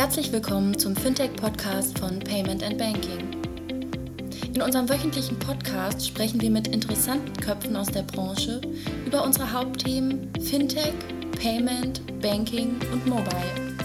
[0.00, 3.18] Herzlich willkommen zum Fintech-Podcast von Payment and Banking.
[4.54, 8.62] In unserem wöchentlichen Podcast sprechen wir mit interessanten Köpfen aus der Branche
[9.04, 10.94] über unsere Hauptthemen Fintech,
[11.38, 13.76] Payment, Banking und Mobile.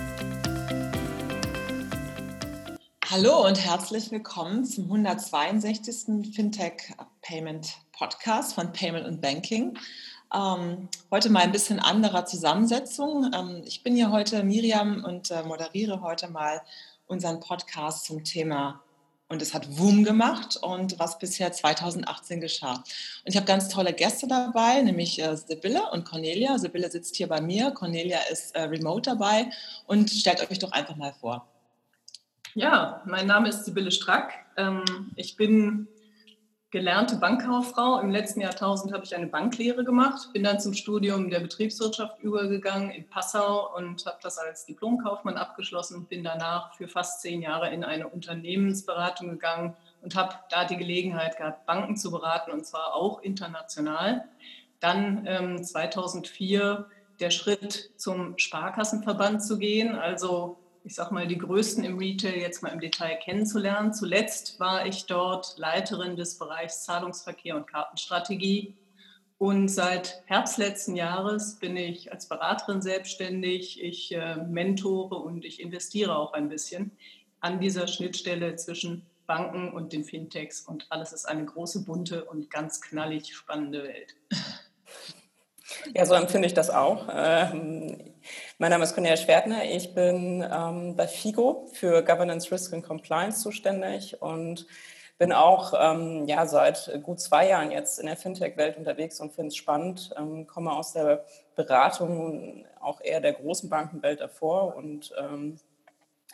[3.09, 6.34] Hallo und herzlich willkommen zum 162.
[6.34, 6.93] Fintech
[7.23, 9.77] Payment Podcast von Payment und Banking.
[10.36, 13.32] Ähm, heute mal ein bisschen anderer Zusammensetzung.
[13.34, 16.62] Ähm, ich bin hier heute Miriam und äh, moderiere heute mal
[17.07, 18.82] unseren Podcast zum Thema
[19.29, 22.74] und es hat Wum gemacht und was bisher 2018 geschah.
[22.74, 22.84] Und
[23.26, 26.57] ich habe ganz tolle Gäste dabei, nämlich äh, Sibylle und Cornelia.
[26.57, 29.50] Sibylle sitzt hier bei mir, Cornelia ist äh, remote dabei
[29.88, 31.48] und stellt euch doch einfach mal vor.
[32.56, 34.34] Ja, mein Name ist Sibylle Strack.
[34.58, 34.84] Ähm,
[35.16, 35.88] ich bin
[36.75, 38.02] gelernte Bankkauffrau.
[38.02, 42.92] Im letzten Jahrtausend habe ich eine Banklehre gemacht, bin dann zum Studium der Betriebswirtschaft übergegangen
[42.92, 46.06] in Passau und habe das als Diplomkaufmann abgeschlossen.
[46.08, 51.38] Bin danach für fast zehn Jahre in eine Unternehmensberatung gegangen und habe da die Gelegenheit
[51.38, 54.26] gehabt, Banken zu beraten und zwar auch international.
[54.81, 56.88] Dann ähm, 2004
[57.22, 62.61] der Schritt zum Sparkassenverband zu gehen, also ich sag mal, die größten im Retail jetzt
[62.61, 63.91] mal im Detail kennenzulernen.
[63.91, 68.75] Zuletzt war ich dort Leiterin des Bereichs Zahlungsverkehr und Kartenstrategie.
[69.39, 73.83] Und seit Herbst letzten Jahres bin ich als Beraterin selbstständig.
[73.83, 76.91] Ich äh, mentore und ich investiere auch ein bisschen
[77.39, 80.61] an dieser Schnittstelle zwischen Banken und den Fintechs.
[80.61, 84.16] Und alles ist eine große, bunte und ganz knallig spannende Welt.
[85.96, 87.08] Ja, so empfinde ich das auch.
[87.12, 88.14] Ähm,
[88.60, 89.66] mein Name ist Cornelia Schwertner.
[89.66, 94.68] Ich bin ähm, bei FIGO für Governance, Risk and Compliance zuständig und
[95.18, 99.48] bin auch ähm, ja, seit gut zwei Jahren jetzt in der Fintech-Welt unterwegs und finde
[99.48, 100.14] es spannend.
[100.18, 105.58] Ähm, komme aus der Beratung auch eher der großen Bankenwelt davor und ähm,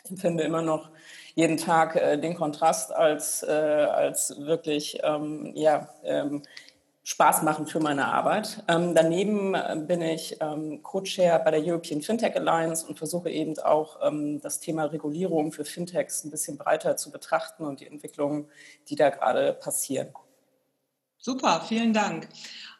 [0.08, 0.90] empfinde immer noch
[1.34, 5.88] jeden Tag äh, den Kontrast als, äh, als wirklich ähm, ja,
[7.04, 8.62] Spaß machen für meine Arbeit.
[8.68, 13.58] Ähm, daneben äh, bin ich ähm, Co-Chair bei der European Fintech Alliance und versuche eben
[13.58, 18.48] auch ähm, das Thema Regulierung für Fintechs ein bisschen breiter zu betrachten und die Entwicklungen,
[18.88, 20.08] die da gerade passieren.
[21.18, 22.28] Super, vielen Dank.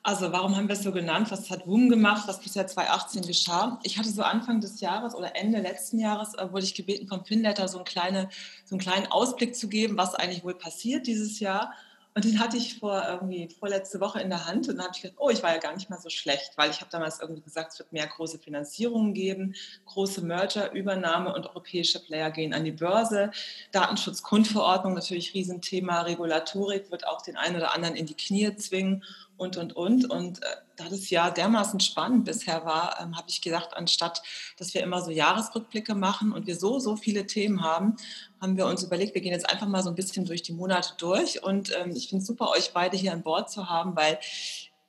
[0.05, 1.31] Also warum haben wir es so genannt?
[1.31, 3.79] Was hat WUM gemacht, was bisher 2018 geschah?
[3.85, 7.25] Ich hatte so Anfang des Jahres oder Ende letzten Jahres, äh, wurde ich gebeten vom
[7.25, 8.29] FinLetter so, ein kleine,
[8.65, 11.73] so einen kleinen Ausblick zu geben, was eigentlich wohl passiert dieses Jahr.
[12.15, 15.03] Und den hatte ich vor irgendwie vorletzte Woche in der Hand und dann habe ich
[15.03, 17.41] gedacht, oh, ich war ja gar nicht mal so schlecht, weil ich habe damals irgendwie
[17.41, 19.55] gesagt, es wird mehr große Finanzierungen geben,
[19.87, 23.31] große Merger, Übernahme und europäische Player gehen an die Börse.
[23.71, 29.05] Datenschutz-Grundverordnung natürlich Riesenthema, Regulatorik wird auch den einen oder anderen in die Knie zwingen
[29.37, 30.11] und, und, und.
[30.11, 34.23] Und äh, da das Jahr dermaßen spannend bisher war, ähm, habe ich gedacht, anstatt
[34.57, 37.97] dass wir immer so Jahresrückblicke machen und wir so, so viele Themen haben,
[38.41, 40.95] haben wir uns überlegt, wir gehen jetzt einfach mal so ein bisschen durch die Monate
[40.99, 41.43] durch.
[41.43, 44.19] Und ähm, ich finde es super, euch beide hier an Bord zu haben, weil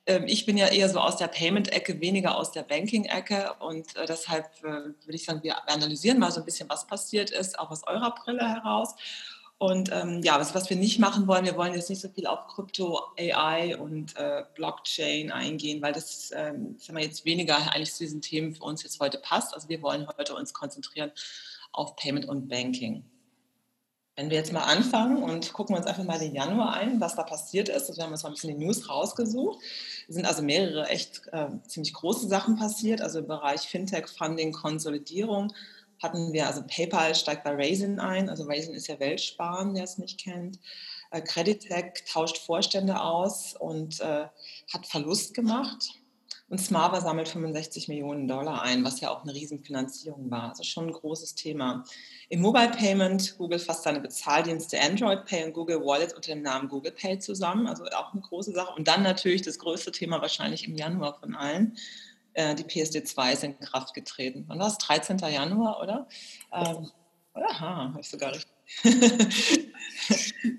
[0.06, 3.54] ähm, ich bin ja eher so aus der Payment-Ecke, weniger aus der Banking-Ecke.
[3.60, 7.30] Und äh, deshalb äh, würde ich sagen, wir analysieren mal so ein bisschen, was passiert
[7.30, 8.94] ist, auch aus eurer Brille heraus.
[9.58, 12.26] Und ähm, ja, was, was wir nicht machen wollen, wir wollen jetzt nicht so viel
[12.26, 17.94] auf Krypto, AI und äh, Blockchain eingehen, weil das ähm, sagen wir jetzt weniger eigentlich
[17.94, 19.54] zu diesen Themen für uns jetzt heute passt.
[19.54, 21.12] Also wir wollen heute uns konzentrieren
[21.72, 23.04] auf Payment und Banking.
[24.16, 27.24] Wenn wir jetzt mal anfangen und gucken uns einfach mal den Januar ein, was da
[27.24, 27.88] passiert ist.
[27.88, 29.60] Also wir haben uns mal ein bisschen die News rausgesucht.
[30.08, 34.52] Es sind also mehrere echt äh, ziemlich große Sachen passiert, also im Bereich Fintech, Funding,
[34.52, 35.52] Konsolidierung,
[36.04, 39.98] hatten wir, also PayPal steigt bei Raisin ein, also Raisin ist ja Weltsparen, der es
[39.98, 40.60] nicht kennt.
[41.10, 44.26] Äh, Creditec tauscht Vorstände aus und äh,
[44.72, 46.00] hat Verlust gemacht.
[46.50, 50.50] Und Smava sammelt 65 Millionen Dollar ein, was ja auch eine Riesenfinanzierung war.
[50.50, 51.84] Also schon ein großes Thema.
[52.28, 56.68] Im Mobile Payment, Google fasst seine Bezahldienste Android Pay und Google Wallet unter dem Namen
[56.68, 57.66] Google Pay zusammen.
[57.66, 58.74] Also auch eine große Sache.
[58.74, 61.78] Und dann natürlich das größte Thema wahrscheinlich im Januar von allen.
[62.34, 64.44] Äh, die PSD2 ist in Kraft getreten.
[64.48, 64.78] Wann war es?
[64.78, 65.18] 13.
[65.18, 66.06] Januar, oder?
[66.52, 66.90] Ähm,
[67.34, 68.52] aha, habe ich sogar richtig.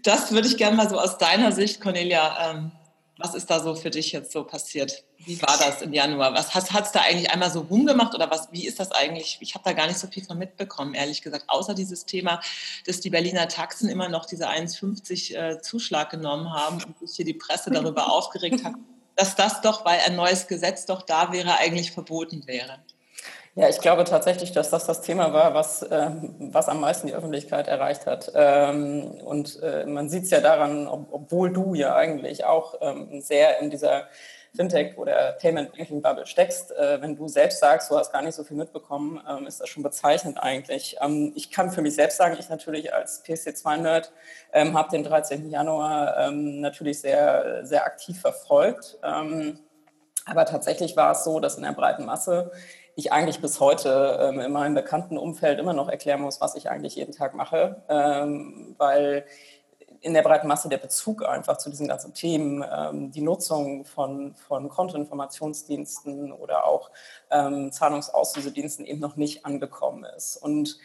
[0.03, 2.71] das würde ich gerne mal so aus deiner Sicht, Cornelia, ähm,
[3.17, 5.05] was ist da so für dich jetzt so passiert?
[5.19, 6.33] Wie war das im Januar?
[6.33, 9.37] Was hat es da eigentlich einmal so rumgemacht oder was, wie ist das eigentlich?
[9.39, 12.41] Ich habe da gar nicht so viel von mitbekommen, ehrlich gesagt, außer dieses Thema,
[12.85, 17.25] dass die Berliner Taxen immer noch diese 1,50 äh, Zuschlag genommen haben und sich hier
[17.25, 18.73] die Presse darüber aufgeregt hat,
[19.15, 22.79] dass das doch, weil ein neues Gesetz doch da wäre, eigentlich verboten wäre.
[23.57, 26.09] Ja, ich glaube tatsächlich, dass das das Thema war, was, äh,
[26.39, 28.29] was am meisten die Öffentlichkeit erreicht hat.
[28.35, 33.21] Ähm, und äh, man sieht es ja daran, ob, obwohl du ja eigentlich auch ähm,
[33.21, 34.07] sehr in dieser
[34.55, 38.35] Fintech oder Payment Banking Bubble steckst, äh, wenn du selbst sagst, du hast gar nicht
[38.35, 40.97] so viel mitbekommen, ähm, ist das schon bezeichnend eigentlich.
[41.01, 44.11] Ähm, ich kann für mich selbst sagen, ich natürlich als PC2-Nerd
[44.53, 45.49] ähm, habe den 13.
[45.49, 48.97] Januar ähm, natürlich sehr, sehr aktiv verfolgt.
[49.03, 49.59] Ähm,
[50.25, 52.51] aber tatsächlich war es so, dass in der breiten Masse
[52.95, 56.69] ich eigentlich bis heute ähm, in meinem bekannten Umfeld immer noch erklären muss, was ich
[56.69, 57.83] eigentlich jeden Tag mache,
[58.77, 59.25] weil
[60.05, 64.35] in der breiten Masse der Bezug einfach zu diesen ganzen Themen, ähm, die Nutzung von,
[64.35, 66.91] von Kontoinformationsdiensten oder auch
[67.31, 70.37] ähm, Zahlungsauslösediensten eben noch nicht angekommen ist.
[70.37, 70.77] Und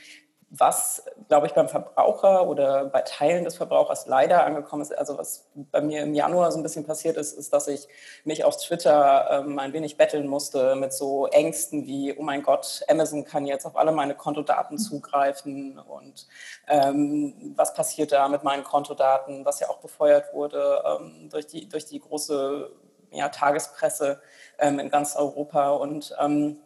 [0.52, 5.48] was, glaube ich, beim Verbraucher oder bei Teilen des Verbrauchers leider angekommen ist, also was
[5.54, 7.86] bei mir im Januar so ein bisschen passiert ist, ist, dass ich
[8.24, 12.82] mich auf Twitter ähm, ein wenig betteln musste mit so Ängsten wie, oh mein Gott,
[12.88, 16.26] Amazon kann jetzt auf alle meine Kontodaten zugreifen und
[16.66, 21.68] ähm, was passiert da mit meinen Kontodaten, was ja auch befeuert wurde ähm, durch, die,
[21.68, 22.72] durch die große
[23.12, 24.20] ja, Tagespresse
[24.58, 26.58] ähm, in ganz Europa und ähm,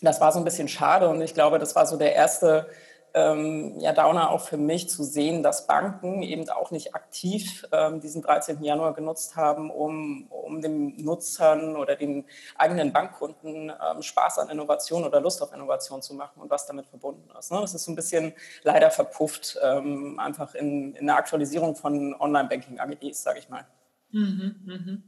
[0.00, 2.68] das war so ein bisschen schade und ich glaube, das war so der erste
[3.16, 7.98] ähm, ja, Downer auch für mich zu sehen, dass Banken eben auch nicht aktiv ähm,
[7.98, 8.62] diesen 13.
[8.62, 12.26] Januar genutzt haben, um, um den Nutzern oder den
[12.56, 16.88] eigenen Bankkunden ähm, Spaß an Innovation oder Lust auf Innovation zu machen und was damit
[16.88, 17.50] verbunden ist.
[17.50, 17.58] Ne?
[17.58, 18.34] Das ist so ein bisschen
[18.64, 23.66] leider verpufft, ähm, einfach in, in der Aktualisierung von Online-Banking-AGBs, sage ich mal.
[24.10, 25.02] Mhm, mhm.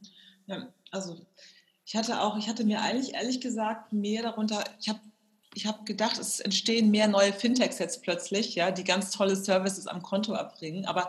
[0.47, 1.15] Ja, also
[1.85, 5.01] ich hatte auch, ich hatte mir eigentlich ehrlich gesagt mehr darunter, ich habe
[5.59, 9.89] ich habe gedacht, es entstehen mehr neue Fintechs jetzt plötzlich, ja, die ganz tolle Services
[9.89, 10.87] am Konto erbringen.
[10.87, 11.09] Aber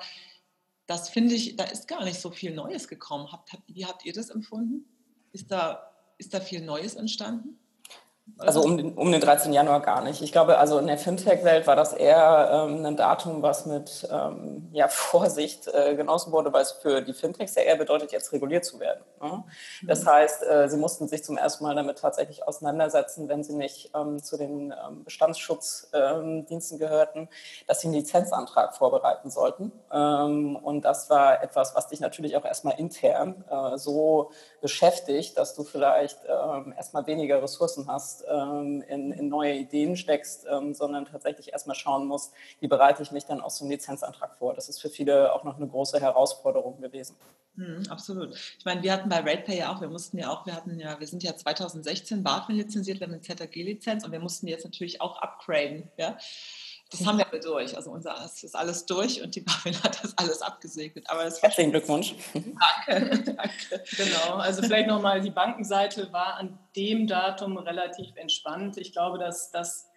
[0.87, 3.31] das finde ich, da ist gar nicht so viel Neues gekommen.
[3.31, 4.85] Habt, habt, wie habt ihr das empfunden?
[5.33, 7.58] Ist da, ist da viel Neues entstanden?
[8.37, 9.51] Also um den, um den 13.
[9.51, 10.21] Januar gar nicht.
[10.21, 14.69] Ich glaube, also in der Fintech-Welt war das eher ähm, ein Datum, was mit ähm,
[14.71, 18.65] ja, Vorsicht äh, genossen wurde, weil es für die Fintechs ja eher bedeutet, jetzt reguliert
[18.65, 19.01] zu werden.
[19.21, 19.43] Ne?
[19.83, 20.09] Das mhm.
[20.09, 24.21] heißt, äh, sie mussten sich zum ersten Mal damit tatsächlich auseinandersetzen, wenn sie nicht ähm,
[24.21, 27.29] zu den ähm, Bestandsschutzdiensten ähm, gehörten,
[27.67, 29.71] dass sie einen Lizenzantrag vorbereiten sollten.
[29.91, 35.55] Ähm, und das war etwas, was dich natürlich auch erstmal intern äh, so beschäftigt, dass
[35.55, 41.51] du vielleicht erstmal weniger Ressourcen hast, ähm, in, in, neue Ideen steckst, ähm, sondern tatsächlich
[41.51, 44.53] erstmal schauen musst, wie bereite ich mich dann aus so einem Lizenzantrag vor.
[44.53, 47.15] Das ist für viele auch noch eine große Herausforderung gewesen.
[47.55, 48.35] Mhm, absolut.
[48.57, 50.99] Ich meine, wir hatten bei RatePay ja auch, wir mussten ja auch, wir hatten ja,
[50.99, 55.01] wir sind ja 2016 BaFin lizenziert, wir haben eine ZAG-Lizenz und wir mussten jetzt natürlich
[55.01, 55.89] auch upgraden.
[55.97, 56.17] Ja?
[56.91, 57.75] Das haben wir durch.
[57.75, 61.07] Also unser das ist alles durch und die BaFin hat das alles abgesegnet.
[61.09, 62.15] Aber das Herzlichen Glückwunsch.
[62.33, 63.83] Danke, danke.
[63.95, 64.35] Genau.
[64.37, 68.77] Also vielleicht nochmal, die Bankenseite war an dem Datum relativ entspannt.
[68.77, 69.87] Ich glaube, dass das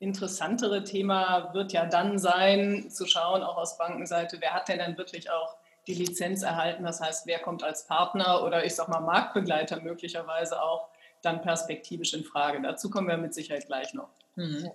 [0.00, 4.98] interessantere Thema wird ja dann sein, zu schauen, auch aus Bankenseite, wer hat denn dann
[4.98, 5.56] wirklich auch
[5.86, 6.84] die Lizenz erhalten?
[6.84, 10.88] Das heißt, wer kommt als Partner oder ich sag mal Marktbegleiter möglicherweise auch
[11.22, 12.60] dann perspektivisch in Frage.
[12.62, 14.08] Dazu kommen wir mit Sicherheit gleich noch.
[14.36, 14.70] Mhm.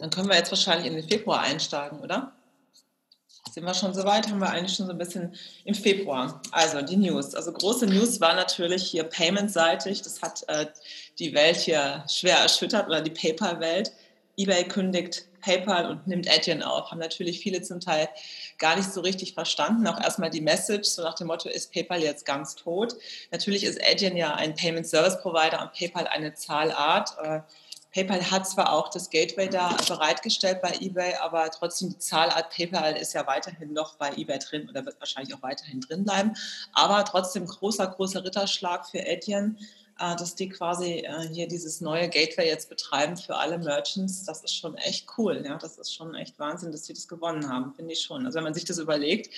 [0.00, 2.32] Dann können wir jetzt wahrscheinlich in den Februar einsteigen, oder?
[3.52, 4.28] Sind wir schon soweit?
[4.28, 6.40] Haben wir eigentlich schon so ein bisschen im Februar.
[6.52, 7.34] Also die News.
[7.34, 10.02] Also große News war natürlich hier payment-seitig.
[10.02, 10.66] Das hat äh,
[11.18, 13.92] die Welt hier schwer erschüttert oder die PayPal-Welt.
[14.36, 16.90] eBay kündigt PayPal und nimmt Adyen auf.
[16.90, 18.08] Haben natürlich viele zum Teil
[18.58, 19.86] gar nicht so richtig verstanden.
[19.86, 22.94] Auch erstmal die Message, so nach dem Motto, ist PayPal jetzt ganz tot?
[23.32, 27.16] Natürlich ist Adyen ja ein Payment Service Provider und PayPal eine Zahlart.
[27.92, 32.96] PayPal hat zwar auch das Gateway da bereitgestellt bei eBay, aber trotzdem die Zahlart PayPal
[32.96, 36.34] ist ja weiterhin noch bei eBay drin oder wird wahrscheinlich auch weiterhin drin bleiben.
[36.72, 39.58] Aber trotzdem großer, großer Ritterschlag für Adyen,
[39.98, 44.24] äh, dass die quasi äh, hier dieses neue Gateway jetzt betreiben für alle Merchants.
[44.24, 45.42] Das ist schon echt cool.
[45.44, 45.58] Ja?
[45.58, 48.24] Das ist schon echt Wahnsinn, dass sie das gewonnen haben, finde ich schon.
[48.24, 49.34] Also wenn man sich das überlegt,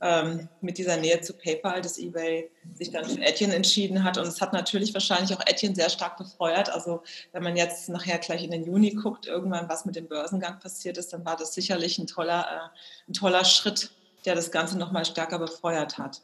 [0.00, 4.16] ähm, mit dieser Nähe zu PayPal, dass eBay sich dann für Etienne entschieden hat.
[4.16, 6.70] Und es hat natürlich wahrscheinlich auch Etienne sehr stark befeuert.
[6.70, 7.02] Also
[7.32, 10.96] wenn man jetzt nachher gleich in den Juni guckt, irgendwann was mit dem Börsengang passiert
[10.96, 13.90] ist, dann war das sicherlich ein toller, äh, ein toller Schritt,
[14.24, 16.22] der das Ganze nochmal stärker befeuert hat.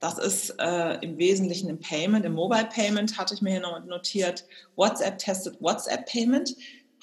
[0.00, 4.44] Das ist äh, im Wesentlichen im Payment, im Mobile Payment hatte ich mir hier notiert.
[4.76, 6.54] WhatsApp testet WhatsApp Payment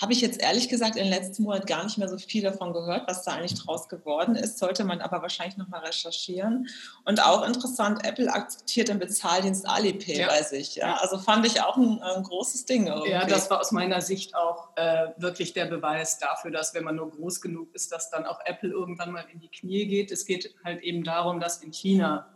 [0.02, 2.74] habe ich jetzt ehrlich gesagt in den letzten Monaten gar nicht mehr so viel davon
[2.74, 4.58] gehört, was da eigentlich draus geworden ist.
[4.58, 6.68] Sollte man aber wahrscheinlich nochmal recherchieren.
[7.06, 10.28] Und auch interessant, Apple akzeptiert den Bezahldienst Alipay ja.
[10.28, 10.76] bei sich.
[10.76, 10.96] Ja?
[10.96, 12.88] Also fand ich auch ein, ein großes Ding.
[12.88, 13.12] Irgendwie.
[13.12, 16.96] Ja, das war aus meiner Sicht auch äh, wirklich der Beweis dafür, dass wenn man
[16.96, 20.12] nur groß genug ist, dass dann auch Apple irgendwann mal in die Knie geht.
[20.12, 22.28] Es geht halt eben darum, dass in China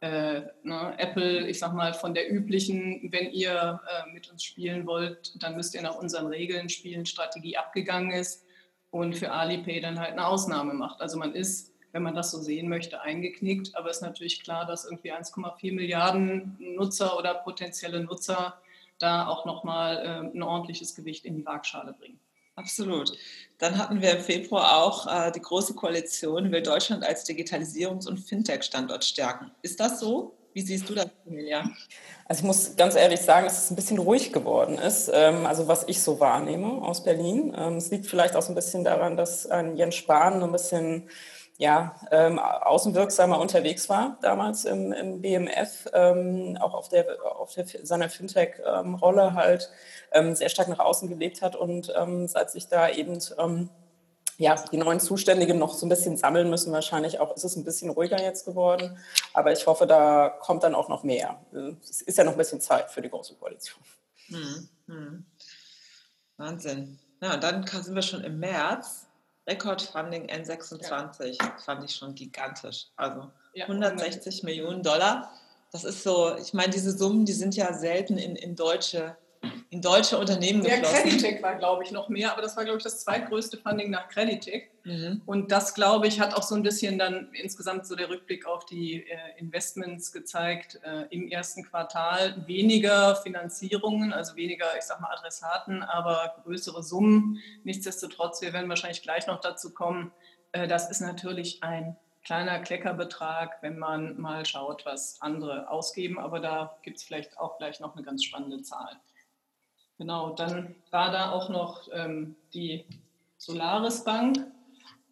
[0.00, 4.86] äh, ne, Apple, ich sag mal, von der üblichen, wenn ihr äh, mit uns spielen
[4.86, 8.44] wollt, dann müsst ihr nach unseren Regeln spielen, Strategie abgegangen ist
[8.90, 11.00] und für Alipay dann halt eine Ausnahme macht.
[11.00, 13.74] Also man ist, wenn man das so sehen möchte, eingeknickt.
[13.74, 18.60] Aber es ist natürlich klar, dass irgendwie 1,4 Milliarden Nutzer oder potenzielle Nutzer
[18.98, 22.20] da auch nochmal äh, ein ordentliches Gewicht in die Waagschale bringen.
[22.56, 23.12] Absolut.
[23.58, 28.18] Dann hatten wir im Februar auch äh, die Große Koalition will Deutschland als Digitalisierungs- und
[28.18, 29.50] Fintech-Standort stärken.
[29.62, 30.34] Ist das so?
[30.54, 31.70] Wie siehst du das, Emilia?
[32.24, 35.68] Also ich muss ganz ehrlich sagen, dass es ein bisschen ruhig geworden ist, ähm, also
[35.68, 37.54] was ich so wahrnehme aus Berlin.
[37.56, 41.10] Ähm, es liegt vielleicht auch so ein bisschen daran, dass Jens Spahn ein bisschen
[41.58, 47.66] ja, ähm, außenwirksamer unterwegs war damals im, im BMF, ähm, auch auf, der, auf der,
[47.82, 49.70] seiner Fintech-Rolle ähm, halt ähm,
[50.34, 53.68] sehr stark nach außen gelebt hat und ähm, seit sich da eben ähm,
[54.38, 57.64] ja, die neuen Zuständigen noch so ein bisschen sammeln müssen, wahrscheinlich auch ist es ein
[57.64, 58.98] bisschen ruhiger jetzt geworden.
[59.32, 61.40] Aber ich hoffe, da kommt dann auch noch mehr.
[61.82, 63.80] Es ist ja noch ein bisschen Zeit für die Große Koalition.
[64.26, 65.26] Hm, hm.
[66.36, 66.98] Wahnsinn.
[67.22, 69.06] Ja, und dann sind wir schon im März.
[69.48, 71.56] Rekordfunding N26 ja.
[71.64, 72.88] fand ich schon gigantisch.
[72.96, 75.32] Also ja, 160 Millionen Dollar.
[75.72, 79.16] Das ist so, ich meine, diese Summen, die sind ja selten in, in deutsche
[79.70, 80.94] in deutsche Unternehmen geflossen.
[80.94, 83.90] Ja, Creditec war, glaube ich, noch mehr, aber das war, glaube ich, das zweitgrößte Funding
[83.90, 84.70] nach Creditec.
[84.84, 85.22] Mhm.
[85.26, 88.64] Und das, glaube ich, hat auch so ein bisschen dann insgesamt so der Rückblick auf
[88.66, 90.80] die äh, Investments gezeigt.
[90.84, 97.40] Äh, Im ersten Quartal weniger Finanzierungen, also weniger, ich sag mal, Adressaten, aber größere Summen.
[97.64, 100.12] Nichtsdestotrotz, wir werden wahrscheinlich gleich noch dazu kommen,
[100.52, 106.18] äh, das ist natürlich ein kleiner Kleckerbetrag, wenn man mal schaut, was andere ausgeben.
[106.18, 108.96] Aber da gibt es vielleicht auch gleich noch eine ganz spannende Zahl.
[109.98, 112.84] Genau, dann war da auch noch ähm, die
[113.38, 114.38] Solaris Bank,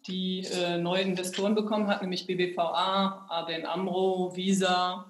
[0.07, 5.05] die äh, neue Investoren bekommen hat, nämlich BBVA, ABN AMRO, Visa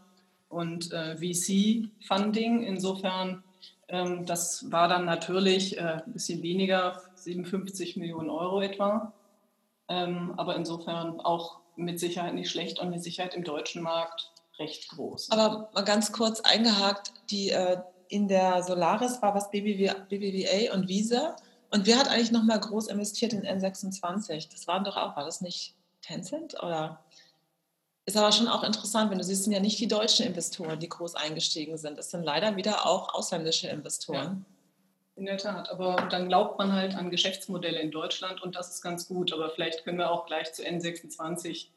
[0.48, 2.63] und äh, VC Funding.
[2.63, 3.44] Insofern,
[3.89, 9.12] ähm, das war dann natürlich äh, ein bisschen weniger, 57 Millionen Euro etwa.
[9.89, 14.89] Ähm, aber insofern auch mit Sicherheit nicht schlecht und mit Sicherheit im deutschen Markt recht
[14.89, 15.32] groß.
[15.32, 17.77] Aber mal ganz kurz eingehakt, die äh,
[18.09, 21.35] in der Solaris war was BBVA und Visa.
[21.71, 24.50] Und wer hat eigentlich nochmal groß investiert in N26?
[24.51, 27.03] Das waren doch auch, war das nicht Tencent oder?
[28.05, 30.89] Ist aber schon auch interessant, wenn du siehst, sind ja nicht die deutschen Investoren, die
[30.89, 31.97] groß eingestiegen sind.
[31.97, 34.45] Es sind leider wieder auch ausländische Investoren.
[34.47, 34.55] Ja,
[35.17, 38.81] in der Tat, aber dann glaubt man halt an Geschäftsmodelle in Deutschland und das ist
[38.81, 39.33] ganz gut.
[39.33, 41.67] Aber vielleicht können wir auch gleich zu N26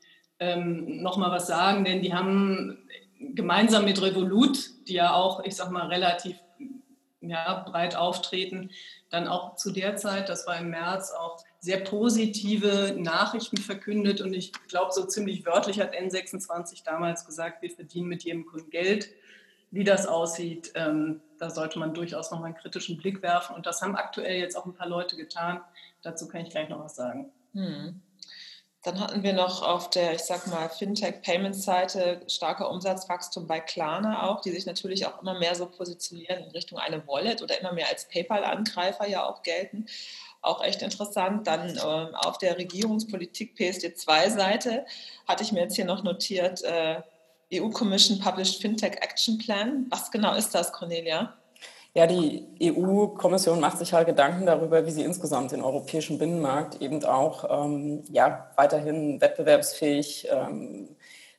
[0.40, 5.70] ähm, nochmal was sagen, denn die haben gemeinsam mit Revolut, die ja auch, ich sag
[5.70, 6.36] mal, relativ
[7.20, 8.70] ja, breit auftreten,
[9.10, 14.20] dann auch zu der Zeit, das war im März, auch sehr positive Nachrichten verkündet.
[14.20, 18.70] Und ich glaube, so ziemlich wörtlich hat N26 damals gesagt, wir verdienen mit jedem Kunden
[18.70, 19.10] Geld.
[19.70, 23.54] Wie das aussieht, ähm, da sollte man durchaus noch mal einen kritischen Blick werfen.
[23.54, 25.60] Und das haben aktuell jetzt auch ein paar Leute getan.
[26.02, 27.30] Dazu kann ich gleich noch was sagen.
[27.52, 28.00] Hm.
[28.88, 34.40] Dann hatten wir noch auf der, ich sag mal, Fintech-Payments-Seite starker Umsatzwachstum bei Klarna auch,
[34.40, 37.88] die sich natürlich auch immer mehr so positionieren in Richtung eine Wallet oder immer mehr
[37.90, 39.84] als PayPal-Angreifer ja auch gelten.
[40.40, 41.46] Auch echt interessant.
[41.46, 44.86] Dann ähm, auf der Regierungspolitik PSD2-Seite
[45.26, 47.02] hatte ich mir jetzt hier noch notiert, äh,
[47.52, 49.84] EU-Commission Published Fintech Action Plan.
[49.90, 51.37] Was genau ist das, Cornelia?
[51.98, 57.02] Ja, die EU-Kommission macht sich halt Gedanken darüber, wie sie insgesamt den europäischen Binnenmarkt eben
[57.04, 60.90] auch ähm, ja, weiterhin wettbewerbsfähig ähm,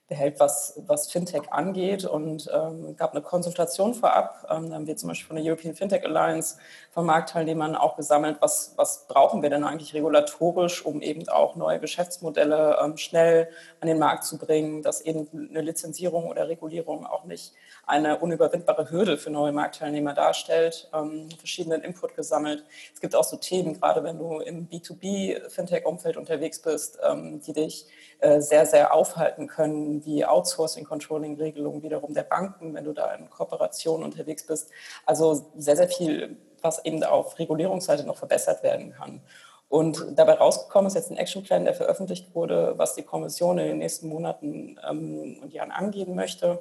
[0.10, 2.04] behält, was, was Fintech angeht.
[2.04, 4.46] Und ähm, gab eine Konsultation vorab.
[4.50, 6.58] Ähm, da haben wir zum Beispiel von der European Fintech Alliance
[6.92, 11.80] von Marktteilnehmern auch gesammelt, was, was brauchen wir denn eigentlich regulatorisch, um eben auch neue
[11.80, 13.50] Geschäftsmodelle ähm, schnell
[13.80, 17.54] an den Markt zu bringen, dass eben eine Lizenzierung oder Regulierung auch nicht
[17.86, 22.66] eine unüberwindbare Hürde für neue Marktteilnehmer darstellt, ähm, verschiedenen Input gesammelt.
[22.94, 27.86] Es gibt auch so Themen, gerade wenn du im B2B-Fintech-Umfeld unterwegs bist, ähm, die dich
[28.20, 34.04] äh, sehr, sehr aufhalten können, wie Outsourcing-Controlling-Regelungen wiederum der Banken, wenn du da in Kooperation
[34.04, 34.70] unterwegs bist.
[35.06, 39.22] Also sehr, sehr viel, was eben auf Regulierungsseite noch verbessert werden kann.
[39.70, 43.78] Und dabei rausgekommen ist jetzt ein Actionplan, der veröffentlicht wurde, was die Kommission in den
[43.78, 46.60] nächsten Monaten ähm, und Jahren angehen möchte.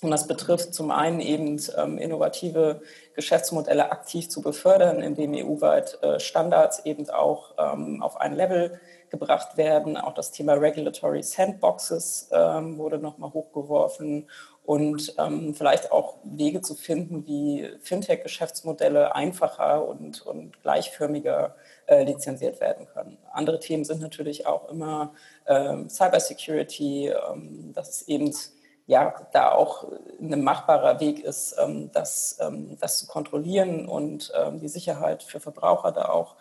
[0.00, 2.80] Und das betrifft zum einen eben ähm, innovative
[3.14, 8.78] Geschäftsmodelle aktiv zu befördern, indem EU-weit äh, Standards eben auch ähm, auf ein Level
[9.10, 9.96] gebracht werden.
[9.96, 14.26] Auch das Thema Regulatory Sandboxes ähm, wurde nochmal hochgeworfen
[14.68, 22.60] und ähm, vielleicht auch Wege zu finden, wie Fintech-Geschäftsmodelle einfacher und, und gleichförmiger äh, lizenziert
[22.60, 23.16] werden können.
[23.32, 25.14] Andere Themen sind natürlich auch immer
[25.46, 28.30] ähm, Cybersecurity, ähm, das ist eben
[28.86, 29.86] ja, da auch
[30.20, 35.40] ein machbarer Weg ist, ähm, das, ähm, das zu kontrollieren und ähm, die Sicherheit für
[35.40, 36.36] Verbraucher da auch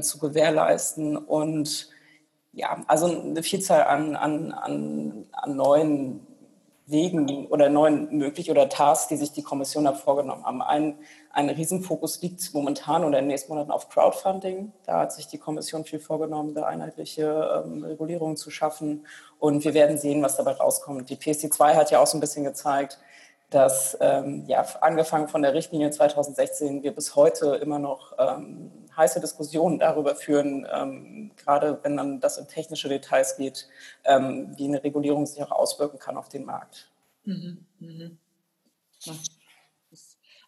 [0.00, 1.16] zu gewährleisten.
[1.16, 1.88] Und
[2.52, 6.26] ja, also eine Vielzahl an, an, an, an neuen
[6.90, 10.62] Wegen oder neuen möglich oder Tasks, die sich die Kommission da vorgenommen haben.
[10.62, 10.98] Ein,
[11.32, 14.72] ein Riesenfokus liegt momentan oder in den nächsten Monaten auf Crowdfunding.
[14.86, 19.06] Da hat sich die Kommission viel vorgenommen, da einheitliche ähm, Regulierungen zu schaffen.
[19.38, 21.10] Und wir werden sehen, was dabei rauskommt.
[21.10, 22.98] Die PSD2 hat ja auch so ein bisschen gezeigt,
[23.50, 29.20] dass ähm, ja, angefangen von der Richtlinie 2016 wir bis heute immer noch ähm, heiße
[29.20, 33.68] Diskussionen darüber führen, ähm, gerade wenn dann das in technische Details geht,
[34.04, 36.90] ähm, wie eine Regulierung sich auch auswirken kann auf den Markt.
[37.24, 38.18] Mhm, mhm.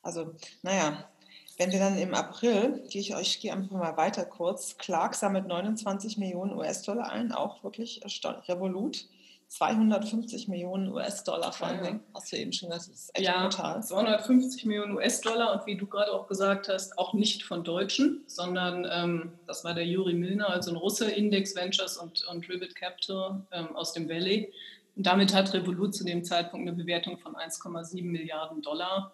[0.02, 1.08] Also, naja,
[1.56, 5.46] wenn wir dann im April, gehe ich euch gehe einfach mal weiter kurz, Clark sammelt
[5.46, 8.02] 29 Millionen US-Dollar ein, auch wirklich
[8.48, 9.08] Revolut
[9.50, 12.00] 250 Millionen US-Dollar Funding.
[12.14, 13.82] Hast du eben schon gesagt, das ist echt ja, brutal.
[13.82, 18.86] 250 Millionen US-Dollar und wie du gerade auch gesagt hast, auch nicht von Deutschen, sondern
[18.88, 23.44] ähm, das war der Juri Milner, also ein Russe, Index Ventures und, und Rivet Capital
[23.50, 24.52] ähm, aus dem Valley.
[24.94, 29.12] Und damit hat Revolut zu dem Zeitpunkt eine Bewertung von 1,7 Milliarden Dollar,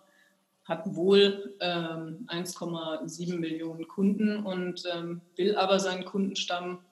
[0.64, 6.84] hat wohl ähm, 1,7 Millionen Kunden und ähm, will aber seinen Kundenstamm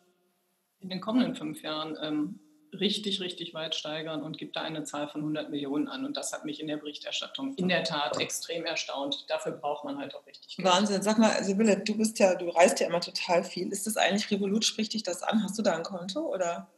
[0.80, 2.40] in den kommenden fünf Jahren ähm,
[2.80, 6.04] richtig, richtig weit steigern und gibt da eine Zahl von 100 Millionen an.
[6.04, 9.26] Und das hat mich in der Berichterstattung in der Tat extrem erstaunt.
[9.28, 10.68] Dafür braucht man halt auch richtig Geld.
[10.68, 11.02] Wahnsinn.
[11.02, 13.72] Sag mal, Sibylle, du bist ja, du reist ja immer total viel.
[13.72, 14.64] Ist das eigentlich Revolut?
[14.64, 15.42] Spricht dich das an?
[15.42, 16.68] Hast du da ein Konto oder?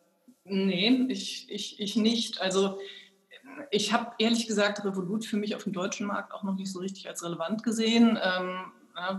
[0.44, 2.40] Nee, ich, ich, ich nicht.
[2.40, 2.78] Also
[3.70, 6.80] ich habe ehrlich gesagt Revolut für mich auf dem deutschen Markt auch noch nicht so
[6.80, 8.18] richtig als relevant gesehen.
[8.22, 8.72] Ähm,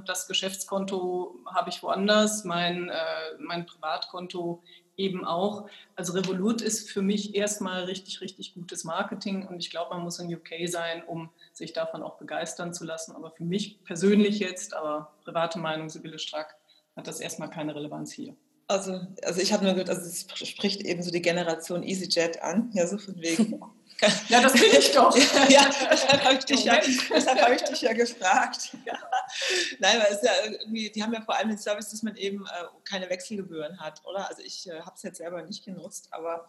[0.05, 4.63] das Geschäftskonto habe ich woanders, mein, äh, mein Privatkonto
[4.97, 5.69] eben auch.
[5.95, 10.19] Also Revolut ist für mich erstmal richtig, richtig gutes Marketing und ich glaube, man muss
[10.19, 13.15] in UK sein, um sich davon auch begeistern zu lassen.
[13.15, 16.55] Aber für mich persönlich jetzt, aber private Meinung, Sibylle Strack,
[16.95, 18.35] hat das erstmal keine Relevanz hier.
[18.67, 22.69] Also, also ich habe nur gehört, also es spricht eben so die Generation EasyJet an,
[22.73, 23.61] ja, so von wegen.
[24.29, 25.15] Ja, das bin ich doch.
[25.49, 28.75] ja, deshalb habe ich, dich ja, hab ich dich ja gefragt.
[28.85, 28.97] Ja.
[29.79, 32.45] Nein, weil es ja irgendwie, die haben ja vor allem den Service, dass man eben
[32.45, 34.29] äh, keine Wechselgebühren hat, oder?
[34.29, 36.47] Also ich äh, habe es jetzt selber nicht genutzt, aber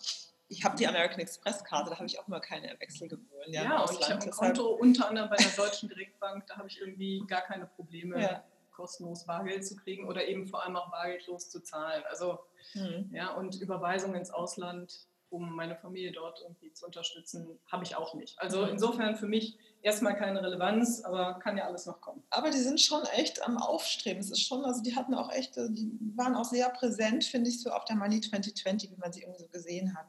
[0.48, 3.52] ich habe die American Express Karte, da habe ich auch mal keine Wechselgebühren.
[3.52, 6.68] Ja, ja und ich habe ein Konto unter anderem bei der Deutschen Direktbank, da habe
[6.68, 8.20] ich irgendwie gar keine Probleme.
[8.20, 8.44] Ja
[8.78, 12.04] kostenlos Bargeld zu kriegen oder eben vor allem auch bargeldlos zu zahlen.
[12.08, 12.38] Also
[12.74, 13.10] mhm.
[13.12, 18.14] ja, und Überweisungen ins Ausland, um meine Familie dort irgendwie zu unterstützen, habe ich auch
[18.14, 18.40] nicht.
[18.40, 18.70] Also mhm.
[18.70, 22.22] insofern für mich erstmal keine Relevanz, aber kann ja alles noch kommen.
[22.30, 24.20] Aber die sind schon echt am Aufstreben.
[24.20, 27.60] Es ist schon, also die hatten auch echt, die waren auch sehr präsent, finde ich,
[27.60, 30.06] so auf der Money 2020, wie man sie irgendwie so gesehen hat.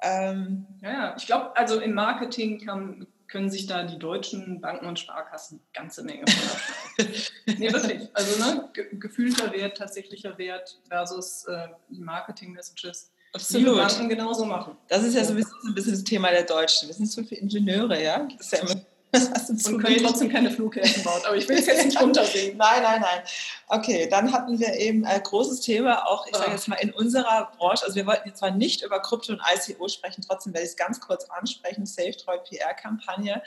[0.00, 4.98] Ähm, ja, ich glaube, also im Marketing kann, können sich da die deutschen Banken und
[4.98, 7.06] Sparkassen ganze Menge von
[7.58, 8.08] Nee, wirklich.
[8.14, 13.12] Also ne, gefühlter Wert, tatsächlicher Wert versus äh, Marketing-Messages.
[13.38, 13.74] Absolut.
[13.74, 14.76] Die Banken genauso machen.
[14.88, 16.88] Das ist ja sowieso so ein bisschen das Thema der Deutschen.
[16.88, 18.26] Wir sind so viele Ingenieure, ja.
[18.36, 18.80] Das ist ja immer
[19.66, 21.20] und können trotzdem keine Flughäfen bauen.
[21.26, 22.56] Aber ich will es jetzt nicht runtersehen.
[22.58, 23.20] nein, nein, nein.
[23.68, 27.50] Okay, dann hatten wir eben ein großes Thema, auch ich sage jetzt mal in unserer
[27.56, 27.84] Branche.
[27.84, 30.76] Also wir wollten jetzt zwar nicht über Krypto und ICO sprechen, trotzdem werde ich es
[30.76, 31.86] ganz kurz ansprechen.
[31.86, 33.42] SafeTroid PR-Kampagne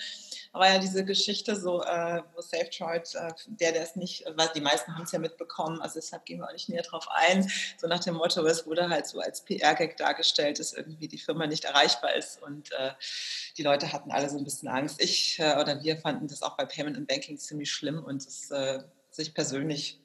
[0.59, 4.61] war ja diese Geschichte so, äh, wo SafeTroid, äh, der, der es nicht, weil die
[4.61, 7.87] meisten haben es ja mitbekommen, also deshalb gehen wir auch nicht näher drauf ein, so
[7.87, 11.65] nach dem Motto, es wurde halt so als PR-Gag dargestellt, dass irgendwie die Firma nicht
[11.65, 12.91] erreichbar ist und äh,
[13.57, 15.01] die Leute hatten alle so ein bisschen Angst.
[15.01, 18.51] Ich äh, oder wir fanden das auch bei Payment and Banking ziemlich schlimm und es
[18.51, 20.00] äh, sich persönlich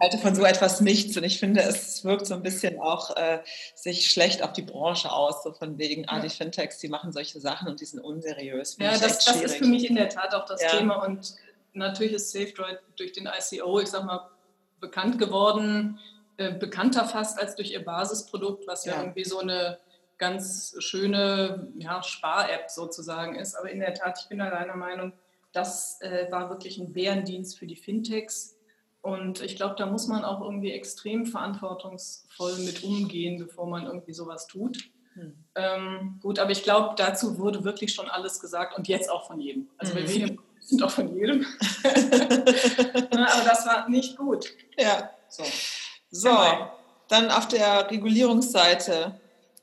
[0.00, 3.40] halte von so etwas nichts und ich finde, es wirkt so ein bisschen auch äh,
[3.74, 7.40] sich schlecht auf die Branche aus, so von wegen, ah, die Fintechs, die machen solche
[7.40, 8.76] Sachen und die sind unseriös.
[8.78, 10.70] Ja, das, das ist für mich in der Tat auch das ja.
[10.70, 11.34] Thema und
[11.72, 14.30] natürlich ist SafeDroid durch den ICO, ich sag mal,
[14.80, 15.98] bekannt geworden,
[16.36, 19.78] äh, bekannter fast als durch ihr Basisprodukt, was ja, ja irgendwie so eine
[20.18, 23.54] ganz schöne ja, Spar-App sozusagen ist.
[23.54, 25.12] Aber in der Tat, ich bin da deiner Meinung,
[25.52, 28.57] das äh, war wirklich ein Bärendienst für die Fintechs
[29.02, 34.12] und ich glaube, da muss man auch irgendwie extrem verantwortungsvoll mit umgehen, bevor man irgendwie
[34.12, 34.90] sowas tut.
[35.14, 35.44] Hm.
[35.54, 39.40] Ähm, gut, aber ich glaube, dazu wurde wirklich schon alles gesagt und jetzt auch von
[39.40, 39.68] jedem.
[39.78, 40.08] Also mhm.
[40.08, 41.46] wir sind auch von jedem.
[41.84, 44.52] aber das war nicht gut.
[44.78, 45.10] Ja.
[45.28, 45.44] So,
[46.10, 46.72] so genau.
[47.08, 49.20] dann auf der Regulierungsseite.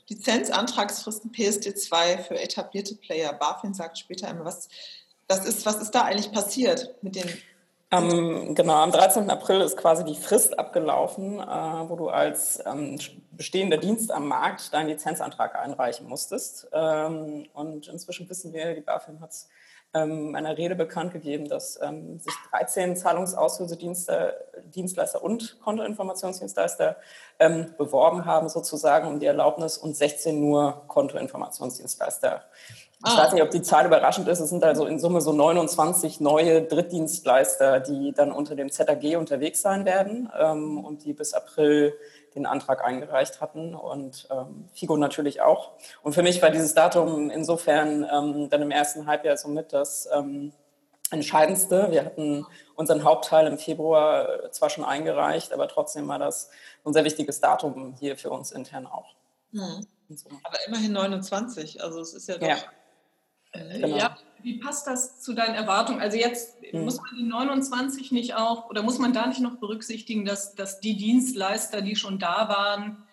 [0.08, 3.34] Lizenzantragsfristen PSD2 für etablierte Player.
[3.34, 4.70] BaFin sagt später einmal, was,
[5.28, 7.28] das ist, was ist da eigentlich passiert mit den
[8.00, 9.30] ähm, genau, am 13.
[9.30, 12.98] April ist quasi die Frist abgelaufen, äh, wo du als ähm,
[13.32, 16.68] bestehender Dienst am Markt deinen Lizenzantrag einreichen musstest.
[16.72, 19.50] Ähm, und inzwischen wissen wir, die BaFin hat es
[19.96, 26.98] ähm, meiner Rede bekannt gegeben, dass ähm, sich 13 Zahlungsauslösedienstleister und Kontoinformationsdienstleister
[27.40, 32.44] ähm, beworben haben, sozusagen um die Erlaubnis und 16 nur Kontoinformationsdienstleister.
[33.00, 33.24] Ich ah.
[33.24, 34.40] weiß nicht, ob die Zahl überraschend ist.
[34.40, 39.62] Es sind also in Summe so 29 neue Drittdienstleister, die dann unter dem ZAG unterwegs
[39.62, 41.94] sein werden ähm, und die bis April
[42.36, 45.72] den Antrag eingereicht hatten und ähm, FIGO natürlich auch.
[46.04, 50.52] Und für mich war dieses Datum insofern ähm, dann im ersten Halbjahr somit das ähm,
[51.12, 51.92] Entscheidendste.
[51.92, 56.50] Wir hatten unseren Hauptteil im Februar zwar schon eingereicht, aber trotzdem war das
[56.86, 59.16] ein sehr wichtiges Datum hier für uns intern auch.
[59.52, 59.86] Hm.
[60.10, 60.30] So.
[60.44, 62.48] Aber immerhin 29, also es ist ja doch...
[62.48, 62.58] Ja.
[63.56, 63.98] Äh, genau.
[63.98, 66.02] Ja, wie passt das zu deinen Erwartungen?
[66.02, 66.86] Also jetzt hm.
[66.86, 70.80] muss man die 29 nicht auch, oder muss man da nicht noch berücksichtigen, dass, dass
[70.80, 73.04] die Dienstleister, die schon da waren,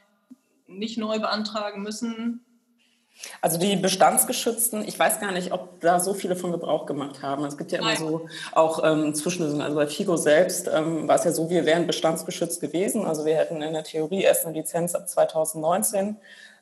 [0.66, 2.40] nicht neu beantragen müssen?
[3.40, 7.44] Also die Bestandsgeschützten, ich weiß gar nicht, ob da so viele von Gebrauch gemacht haben.
[7.44, 7.98] Es gibt ja immer Nein.
[7.98, 9.62] so auch ähm, Zwischenlösungen.
[9.62, 13.04] Also bei FIGO selbst ähm, war es ja so, wir wären bestandsgeschützt gewesen.
[13.04, 16.16] Also wir hätten in der Theorie erst eine Lizenz ab 2019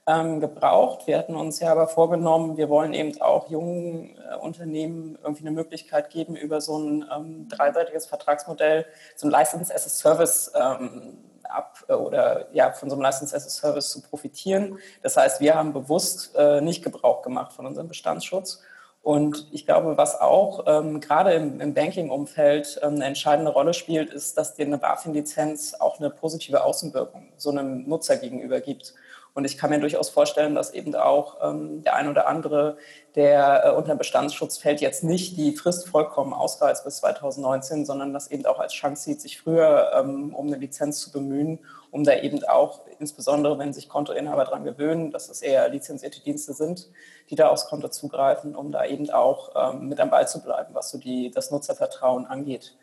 [0.07, 1.07] ähm, gebraucht.
[1.07, 5.53] Wir hatten uns ja aber vorgenommen, wir wollen eben auch jungen äh, Unternehmen irgendwie eine
[5.53, 8.87] Möglichkeit geben, über so ein ähm, dreiseitiges Vertragsmodell,
[9.17, 13.35] so ein License as a Service ähm, ab äh, oder ja von so einem License
[13.35, 14.79] as a Service zu profitieren.
[15.03, 18.63] Das heißt, wir haben bewusst äh, nicht Gebrauch gemacht von unserem Bestandsschutz.
[19.03, 24.13] Und ich glaube, was auch ähm, gerade im, im Banking-Umfeld ähm, eine entscheidende Rolle spielt,
[24.13, 28.95] ist, dass dir eine BaFin-Lizenz auch eine positive Außenwirkung so einem Nutzer gegenüber gibt.
[29.35, 32.77] Und ich kann mir durchaus vorstellen, dass eben auch ähm, der ein oder andere,
[33.15, 38.31] der äh, unter Bestandsschutz fällt, jetzt nicht die Frist vollkommen ausreizt bis 2019, sondern das
[38.31, 42.15] eben auch als Chance sieht, sich früher ähm, um eine Lizenz zu bemühen, um da
[42.15, 46.89] eben auch, insbesondere wenn sich Kontoinhaber daran gewöhnen, dass es eher lizenzierte Dienste sind,
[47.31, 50.75] die da aufs Konto zugreifen, um da eben auch ähm, mit am Ball zu bleiben,
[50.75, 52.75] was so die, das Nutzervertrauen angeht.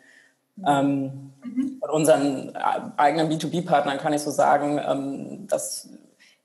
[0.65, 1.77] Ähm, mhm.
[1.79, 2.59] Von unseren äh,
[2.97, 5.89] eigenen B2B-Partnern kann ich so sagen, ähm, dass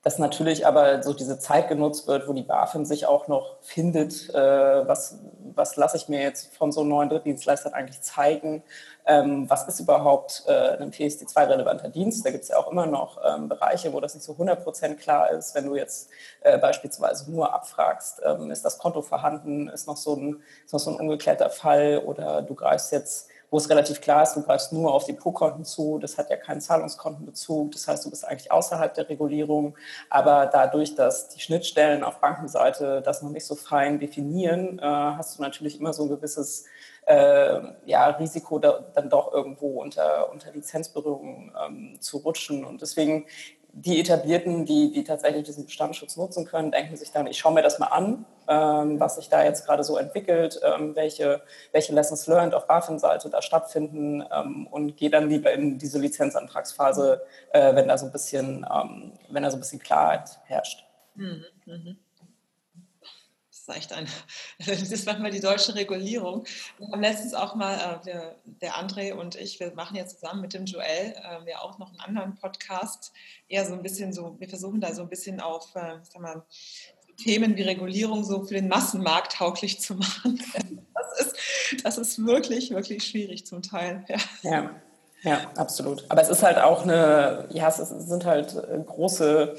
[0.02, 4.30] dass natürlich aber so diese Zeit genutzt wird, wo die BaFin sich auch noch findet,
[4.34, 5.18] äh, was,
[5.54, 8.64] was lasse ich mir jetzt von so neuen Drittdienstleistern eigentlich zeigen,
[9.06, 12.26] ähm, was ist überhaupt äh, ein PSD2-relevanter Dienst.
[12.26, 15.30] Da gibt es ja auch immer noch ähm, Bereiche, wo das nicht so 100% klar
[15.30, 15.54] ist.
[15.54, 16.10] Wenn du jetzt
[16.40, 20.80] äh, beispielsweise nur abfragst, ähm, ist das Konto vorhanden, ist noch, so ein, ist noch
[20.80, 24.72] so ein ungeklärter Fall oder du greifst jetzt wo es relativ klar ist, du greifst
[24.72, 28.50] nur auf die Pro-Konten zu, das hat ja keinen Zahlungskontenbezug, das heißt, du bist eigentlich
[28.50, 29.76] außerhalb der Regulierung,
[30.08, 35.38] aber dadurch, dass die Schnittstellen auf Bankenseite das noch nicht so fein definieren, äh, hast
[35.38, 36.64] du natürlich immer so ein gewisses
[37.04, 42.64] äh, ja, Risiko, da, dann doch irgendwo unter, unter Lizenzberührung ähm, zu rutschen.
[42.64, 43.26] Und deswegen
[43.74, 47.62] die Etablierten, die, die tatsächlich diesen Bestandsschutz nutzen können, denken sich dann, ich schaue mir
[47.62, 52.26] das mal an, ähm, was sich da jetzt gerade so entwickelt, ähm, welche, welche Lessons
[52.26, 57.88] learned auf BaFin-Seite da stattfinden ähm, und gehe dann lieber in diese Lizenzantragsphase, äh, wenn
[57.88, 60.84] da so ein bisschen, ähm, wenn da so ein bisschen Klarheit herrscht.
[61.14, 61.96] Mhm, mh
[63.68, 64.08] ist echt eine,
[64.66, 66.44] das ist manchmal die deutsche Regulierung.
[66.78, 70.40] Wir haben letztens auch mal, äh, der, der André und ich, wir machen jetzt zusammen
[70.40, 70.84] mit dem Joel
[71.16, 73.12] äh, ja auch noch einen anderen Podcast,
[73.48, 76.42] eher so ein bisschen so, wir versuchen da so ein bisschen auf, äh, sag mal,
[77.16, 80.40] Themen wie Regulierung so für den Massenmarkt tauglich zu machen.
[80.94, 84.04] Das ist, das ist wirklich, wirklich schwierig zum Teil.
[84.08, 84.18] Ja.
[84.42, 84.82] ja.
[85.24, 86.04] Ja, absolut.
[86.08, 89.54] Aber es ist halt auch eine, ja, es sind halt äh, große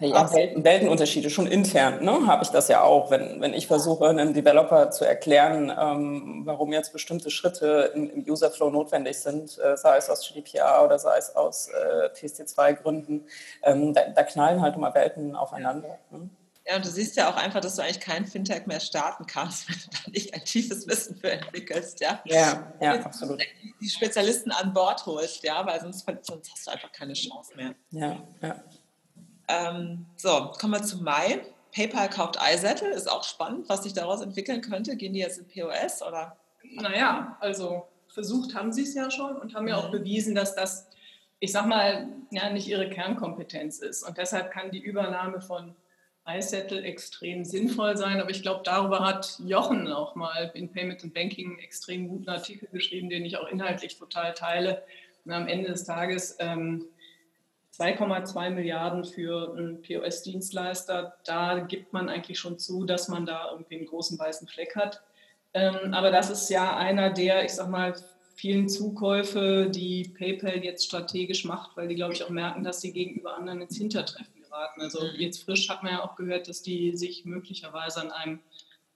[0.00, 3.10] ja, Welten, Weltenunterschiede, schon intern ne, habe ich das ja auch.
[3.10, 8.24] Wenn, wenn ich versuche, einem Developer zu erklären, ähm, warum jetzt bestimmte Schritte im, im
[8.30, 13.26] Userflow notwendig sind, äh, sei es aus GDPR oder sei es aus äh, TSD2-Gründen,
[13.64, 15.98] ähm, da, da, knallen halt immer Welten aufeinander.
[16.10, 16.30] Ne?
[16.68, 19.68] Ja, und du siehst ja auch einfach, dass du eigentlich kein Fintech mehr starten kannst,
[19.68, 22.20] wenn du da nicht ein tiefes Wissen für entwickelst, ja.
[22.24, 23.42] Ja, ja, absolut.
[23.80, 27.74] Die Spezialisten an Bord holst, ja, weil sonst, sonst hast du einfach keine Chance mehr.
[27.90, 28.62] Ja, ja.
[29.48, 31.40] Ähm, so, kommen wir zu Mai.
[31.72, 34.96] PayPal kauft iSettle, ist auch spannend, was sich daraus entwickeln könnte.
[34.96, 36.36] Gehen die jetzt in POS oder?
[36.74, 39.98] Naja, also versucht haben sie es ja schon und haben ja auch mhm.
[39.98, 40.88] bewiesen, dass das,
[41.40, 44.02] ich sag mal, ja nicht ihre Kernkompetenz ist.
[44.02, 45.74] Und deshalb kann die Übernahme von
[46.26, 48.20] iSettle extrem sinnvoll sein.
[48.20, 52.28] Aber ich glaube, darüber hat Jochen auch mal in Payment and Banking einen extrem guten
[52.28, 54.82] Artikel geschrieben, den ich auch inhaltlich total teile.
[55.24, 56.86] Und am Ende des Tages ähm,
[57.78, 63.76] 2,2 Milliarden für einen POS-Dienstleister, da gibt man eigentlich schon zu, dass man da irgendwie
[63.76, 65.02] einen großen weißen Fleck hat.
[65.54, 67.94] Ähm, aber das ist ja einer der, ich sag mal,
[68.34, 72.92] vielen Zukäufe, die PayPal jetzt strategisch macht, weil die, glaube ich, auch merken, dass sie
[72.92, 74.80] gegenüber anderen ins Hintertreffen geraten.
[74.80, 75.14] Also mhm.
[75.16, 78.40] jetzt frisch hat man ja auch gehört, dass die sich möglicherweise an einem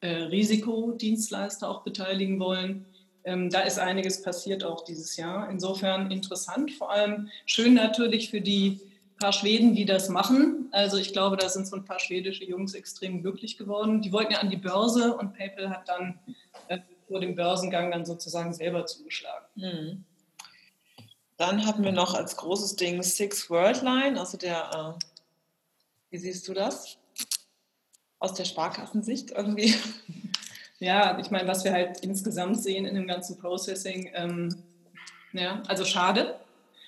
[0.00, 2.86] äh, Risikodienstleister auch beteiligen wollen.
[3.24, 5.48] Ähm, da ist einiges passiert auch dieses Jahr.
[5.50, 8.80] Insofern interessant, vor allem schön natürlich für die
[9.22, 10.68] paar Schweden, die das machen.
[10.72, 14.02] Also ich glaube, da sind so ein paar schwedische Jungs extrem glücklich geworden.
[14.02, 16.18] Die wollten ja an die Börse und PayPal hat dann
[16.66, 19.46] äh, vor dem Börsengang dann sozusagen selber zugeschlagen.
[19.54, 20.04] Mhm.
[21.36, 25.04] Dann hatten wir noch als großes Ding Six World Line, also der, äh,
[26.10, 26.98] wie siehst du das?
[28.18, 29.74] Aus der Sparkassensicht irgendwie?
[30.82, 34.64] Ja, ich meine, was wir halt insgesamt sehen in dem ganzen Processing, ähm,
[35.32, 36.40] ja, also schade,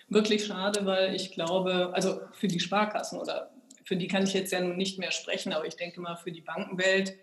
[0.09, 3.52] wirklich schade, weil ich glaube, also für die Sparkassen oder
[3.85, 6.33] für die kann ich jetzt ja nun nicht mehr sprechen, aber ich denke mal, für
[6.33, 7.14] die Bankenwelt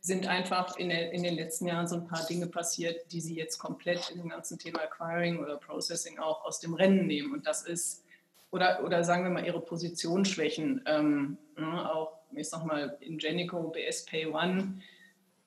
[0.00, 3.36] sind einfach in, der, in den letzten Jahren so ein paar Dinge passiert, die sie
[3.36, 7.32] jetzt komplett in dem ganzen Thema Acquiring oder Processing auch aus dem Rennen nehmen.
[7.32, 8.02] Und das ist,
[8.50, 10.82] oder, oder sagen wir mal, ihre Position schwächen.
[10.86, 14.80] Ähm, ne, auch, ich sag mal, Ingenico, BS Pay One,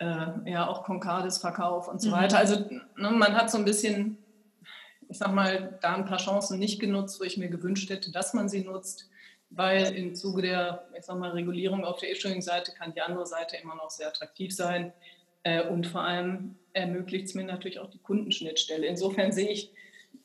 [0.02, 2.14] äh, ja auch Concardis Verkauf und so mhm.
[2.14, 2.40] weiter.
[2.40, 2.56] Also
[2.96, 4.18] ne, man hat so ein bisschen,
[5.08, 8.34] ich sag mal, da ein paar Chancen nicht genutzt, wo ich mir gewünscht hätte, dass
[8.34, 9.10] man sie nutzt,
[9.52, 13.58] weil im Zuge der, ich sag mal, Regulierung auf der Issuing-Seite kann die andere Seite
[13.58, 14.92] immer noch sehr attraktiv sein
[15.44, 18.88] äh, und vor allem ermöglicht es mir natürlich auch die Kundenschnittstelle.
[18.88, 19.72] Insofern sehe ich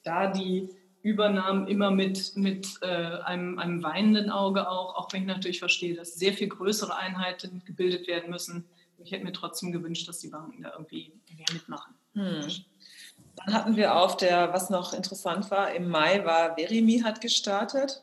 [0.04, 0.70] da die
[1.02, 5.94] Übernahmen immer mit, mit äh, einem, einem weinenden Auge auch, auch wenn ich natürlich verstehe,
[5.94, 8.64] dass sehr viel größere Einheiten gebildet werden müssen
[8.98, 11.94] ich hätte mir trotzdem gewünscht, dass die Banken da irgendwie mehr mitmachen.
[12.14, 12.48] Hm.
[13.36, 18.02] Dann hatten wir auf der, was noch interessant war, im Mai war Verimi hat gestartet.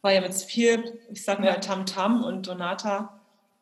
[0.00, 3.17] War ja mit viel, ich sag mal, Tamtam und Donata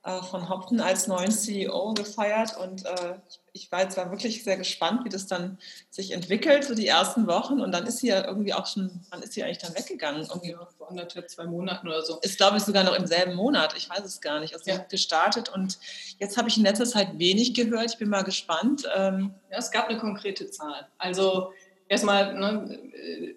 [0.06, 3.14] äh, von Hopton als neuen CEO gefeiert und äh,
[3.52, 5.58] ich war jetzt war wirklich sehr gespannt, wie das dann
[5.90, 9.22] sich entwickelt, so die ersten Wochen und dann ist sie ja irgendwie auch schon, wann
[9.22, 10.22] ist sie eigentlich dann weggegangen?
[10.22, 12.20] Irgendwie ja, vor anderthalb, zwei Monaten oder so.
[12.20, 14.54] Ist glaube ich sogar noch im selben Monat, ich weiß es gar nicht.
[14.54, 14.78] Also ja.
[14.78, 15.78] gestartet und
[16.18, 18.88] jetzt habe ich in letzter Zeit wenig gehört, ich bin mal gespannt.
[18.94, 20.86] Ähm, ja, es gab eine konkrete Zahl.
[20.98, 21.52] Also
[21.88, 22.78] Erstmal ne,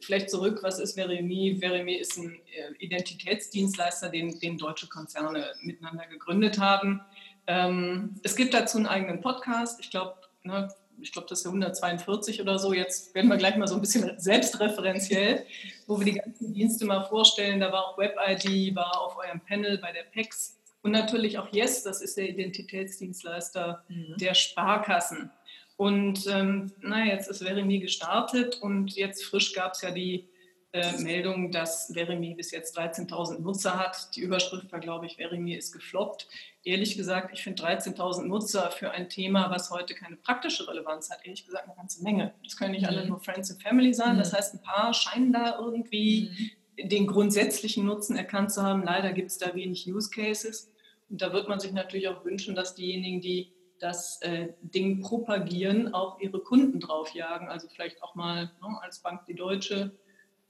[0.01, 1.57] vielleicht zurück, was ist Veremi?
[1.59, 7.01] Veremi ist ein äh, Identitätsdienstleister, den, den deutsche Konzerne miteinander gegründet haben.
[7.47, 9.79] Ähm, es gibt dazu einen eigenen Podcast.
[9.79, 10.67] Ich glaube, ne,
[11.01, 12.73] ich glaube, das ist der 142 oder so.
[12.73, 15.45] Jetzt werden wir gleich mal so ein bisschen selbstreferenziell,
[15.87, 17.59] wo wir die ganzen Dienste mal vorstellen.
[17.59, 21.83] Da war auch WebID, war auf eurem Panel bei der PEX und natürlich auch Yes,
[21.83, 24.15] das ist der Identitätsdienstleister mhm.
[24.17, 25.31] der Sparkassen.
[25.79, 30.27] Und ähm, na, jetzt ist Veremi gestartet und jetzt frisch gab es ja die
[30.73, 34.13] äh, Meldung, dass Veremi bis jetzt 13.000 Nutzer hat.
[34.13, 36.27] Die Überschrift war, glaube ich, Veremi ist gefloppt.
[36.65, 41.19] Ehrlich gesagt, ich finde 13.000 Nutzer für ein Thema, was heute keine praktische Relevanz hat,
[41.23, 42.33] ehrlich gesagt eine ganze Menge.
[42.43, 43.11] Das können nicht alle mhm.
[43.11, 44.17] nur Friends and Family sein.
[44.17, 44.35] Das mhm.
[44.35, 46.89] heißt, ein paar scheinen da irgendwie mhm.
[46.89, 48.83] den grundsätzlichen Nutzen erkannt zu haben.
[48.83, 50.73] Leider gibt es da wenig Use Cases.
[51.09, 55.93] Und da wird man sich natürlich auch wünschen, dass diejenigen, die das äh, Ding propagieren,
[55.93, 57.47] auch ihre Kunden draufjagen.
[57.47, 59.91] Also vielleicht auch mal ne, als Bank die Deutsche,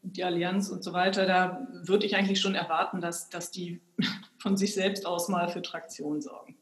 [0.01, 1.25] die Allianz und so weiter.
[1.25, 3.81] Da würde ich eigentlich schon erwarten, dass, dass die
[4.39, 6.57] von sich selbst aus mal für Traktion sorgen.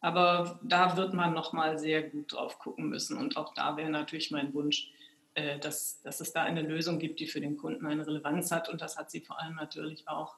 [0.00, 3.18] Aber da wird man noch mal sehr gut drauf gucken müssen.
[3.18, 4.90] Und auch da wäre natürlich mein Wunsch,
[5.34, 8.68] äh, dass, dass es da eine Lösung gibt, die für den Kunden eine Relevanz hat.
[8.68, 10.36] Und das hat sie vor allem natürlich auch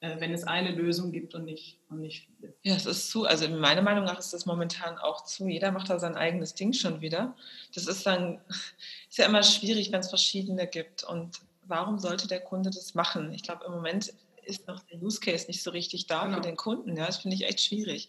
[0.00, 2.54] wenn es eine Lösung gibt und nicht, und nicht viele.
[2.62, 5.46] Ja, es ist zu, also meiner Meinung nach ist das momentan auch zu.
[5.46, 7.36] Jeder macht da sein eigenes Ding schon wieder.
[7.74, 8.40] Das ist dann,
[9.08, 11.04] ist ja immer schwierig, wenn es verschiedene gibt.
[11.04, 13.32] Und warum sollte der Kunde das machen?
[13.34, 14.12] Ich glaube, im Moment
[14.44, 16.36] ist noch der Use Case nicht so richtig da genau.
[16.36, 16.96] für den Kunden.
[16.96, 18.08] Ja, das finde ich echt schwierig.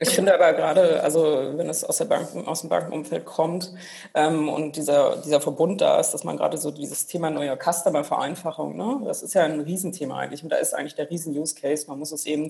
[0.00, 3.74] Ich finde aber gerade, also wenn es aus, der Banken, aus dem Bankenumfeld kommt
[4.14, 8.76] ähm, und dieser, dieser Verbund da ist, dass man gerade so dieses Thema neue Customer-Vereinfachung,
[8.76, 11.86] ne, das ist ja ein Riesenthema eigentlich und da ist eigentlich der Riesen-Use-Case.
[11.88, 12.48] Man muss es eben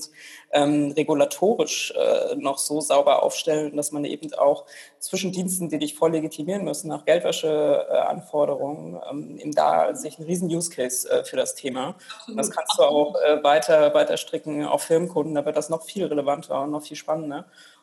[0.52, 4.66] ähm, regulatorisch äh, noch so sauber aufstellen, dass man eben auch
[4.98, 11.10] zwischen Diensten, die dich voll legitimieren müssen, nach Geldwäscheanforderungen, ähm, eben da sich einen Riesen-Use-Case
[11.10, 11.94] äh, für das Thema.
[12.26, 15.84] Und das kannst du auch äh, weiter, weiter stricken auf Firmenkunden, da wird das noch
[15.84, 17.37] viel relevanter und noch viel spannender.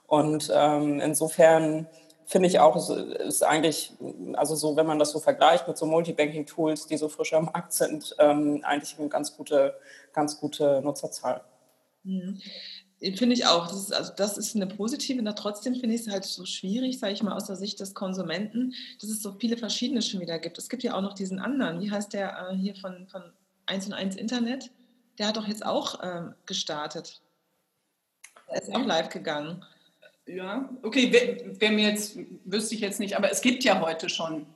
[0.07, 1.87] Und ähm, insofern
[2.25, 2.75] finde ich auch,
[3.19, 3.93] ist eigentlich,
[4.33, 7.73] also so, wenn man das so vergleicht mit so Multibanking-Tools, die so frisch am Markt
[7.73, 9.75] sind, ähm, eigentlich eine ganz gute,
[10.13, 11.41] ganz gute Nutzerzahl.
[12.03, 12.39] Mhm.
[13.15, 13.67] Finde ich auch.
[13.67, 16.97] Das ist, also das ist eine positive, und trotzdem finde ich es halt so schwierig,
[16.99, 20.39] sage ich mal, aus der Sicht des Konsumenten, dass es so viele verschiedene schon wieder
[20.39, 20.57] gibt.
[20.57, 23.21] Es gibt ja auch noch diesen anderen, wie heißt der äh, hier von, von
[23.67, 24.71] 1 und 1 Internet?
[25.19, 27.21] Der hat doch jetzt auch ähm, gestartet.
[28.47, 29.63] Er ist auch live gegangen.
[30.27, 31.11] Ja, okay,
[31.59, 34.47] wer, mir jetzt, wüsste ich jetzt nicht, aber es gibt ja heute schon,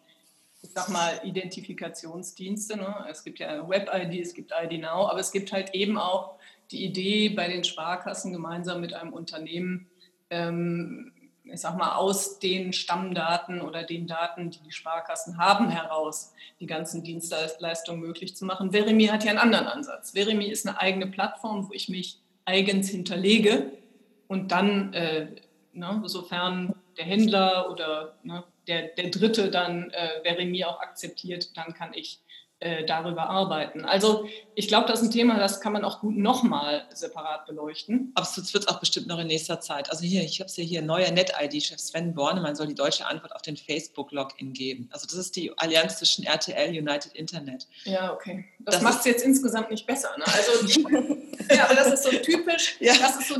[0.63, 2.77] ich sag mal, Identifikationsdienste.
[2.77, 3.05] Ne?
[3.09, 6.35] Es gibt ja Web-ID, es gibt ID Now, aber es gibt halt eben auch
[6.71, 9.87] die Idee, bei den Sparkassen gemeinsam mit einem Unternehmen
[10.29, 11.11] ähm,
[11.51, 16.65] ich sag mal, aus den Stammdaten oder den Daten, die die Sparkassen haben, heraus die
[16.65, 18.71] ganzen Dienstleistungen möglich zu machen.
[18.71, 20.11] Veremi hat ja einen anderen Ansatz.
[20.11, 23.71] Veremi ist eine eigene Plattform, wo ich mich eigens hinterlege
[24.29, 25.27] und dann, äh,
[25.73, 31.73] ne, sofern der Händler oder ne, der, der Dritte dann äh, Veremi auch akzeptiert, dann
[31.73, 32.21] kann ich
[32.61, 33.85] äh, darüber arbeiten.
[33.85, 38.11] Also ich glaube, das ist ein Thema, das kann man auch gut nochmal separat beleuchten.
[38.15, 39.89] Aber es wird auch bestimmt noch in nächster Zeit.
[39.89, 43.33] Also hier, ich habe es hier, hier neuer Net-ID-Chef Sven Bornemann soll die deutsche Antwort
[43.33, 44.89] auf den Facebook-Login geben.
[44.91, 47.67] Also das ist die Allianz zwischen RTL, United Internet.
[47.85, 48.43] Ja, okay.
[48.59, 50.09] Das, das macht es jetzt insgesamt nicht besser.
[50.17, 50.25] Ne?
[50.25, 50.81] Also,
[51.55, 52.75] ja, aber das ist so typisch.
[52.81, 52.93] Ja.
[52.97, 53.35] Das ist so,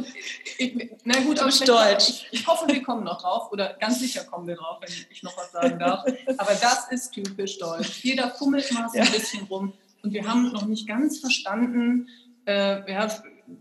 [0.57, 2.07] ich, na gut, aber stolz.
[2.07, 5.23] Ich, ich hoffe, wir kommen noch drauf oder ganz sicher kommen wir drauf, wenn ich
[5.23, 6.05] noch was sagen darf.
[6.37, 8.03] Aber das ist typisch deutsch.
[8.03, 9.73] Jeder fummelt mal so ein bisschen rum.
[10.03, 12.07] Und wir haben noch nicht ganz verstanden,
[12.45, 13.07] äh, ja,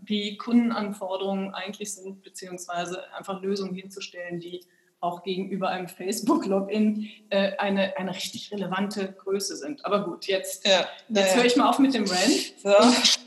[0.03, 4.61] wie Kundenanforderungen eigentlich sind, beziehungsweise einfach Lösungen hinzustellen, die
[5.01, 9.85] auch gegenüber einem Facebook-Login äh, eine, eine richtig relevante Größe sind.
[9.85, 11.37] Aber gut, jetzt, ja, jetzt ja.
[11.37, 12.53] höre ich mal auf mit dem Rand.
[12.57, 12.73] So.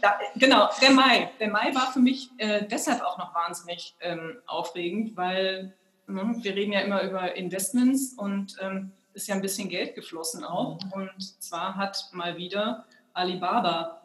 [0.03, 1.31] Da, genau, der Mai.
[1.41, 5.75] Der Mai war für mich äh, deshalb auch noch wahnsinnig ähm, aufregend, weil
[6.07, 10.45] ne, wir reden ja immer über Investments und ähm, ist ja ein bisschen Geld geflossen
[10.45, 10.79] auch.
[10.85, 10.93] Mhm.
[10.93, 14.03] Und zwar hat mal wieder Alibaba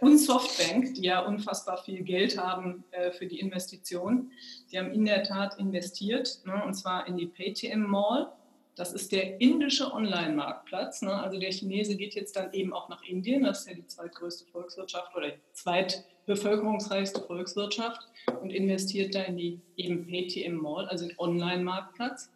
[0.00, 4.32] und Softbank, die ja unfassbar viel Geld haben äh, für die Investition,
[4.70, 8.32] die haben in der Tat investiert, ne, und zwar in die Paytm Mall.
[8.76, 11.02] Das ist der indische Online-Marktplatz.
[11.02, 11.12] Ne?
[11.12, 13.42] Also der Chinese geht jetzt dann eben auch nach Indien.
[13.42, 18.08] Das ist ja die zweitgrößte Volkswirtschaft oder die zweitbevölkerungsreichste Volkswirtschaft
[18.40, 22.30] und investiert da in die eben Paytm Mall, also den Online-Marktplatz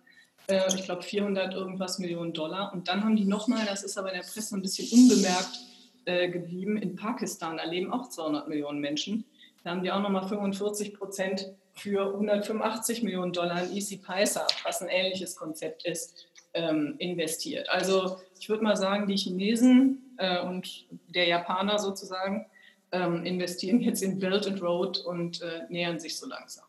[0.48, 2.72] äh, ich glaube 400 irgendwas Millionen Dollar.
[2.72, 5.60] Und dann haben die nochmal, das ist aber in der Presse ein bisschen unbemerkt
[6.04, 9.24] äh, geblieben, in Pakistan, da leben auch 200 Millionen Menschen.
[9.62, 14.82] Da haben die auch nochmal 45 Prozent für 185 Millionen Dollar in Easy Paisa, was
[14.82, 17.68] ein ähnliches Konzept ist, ähm, investiert.
[17.68, 22.46] Also ich würde mal sagen, die Chinesen äh, und der Japaner sozusagen
[22.92, 26.64] ähm, investieren jetzt in Belt and Road und äh, nähern sich so langsam.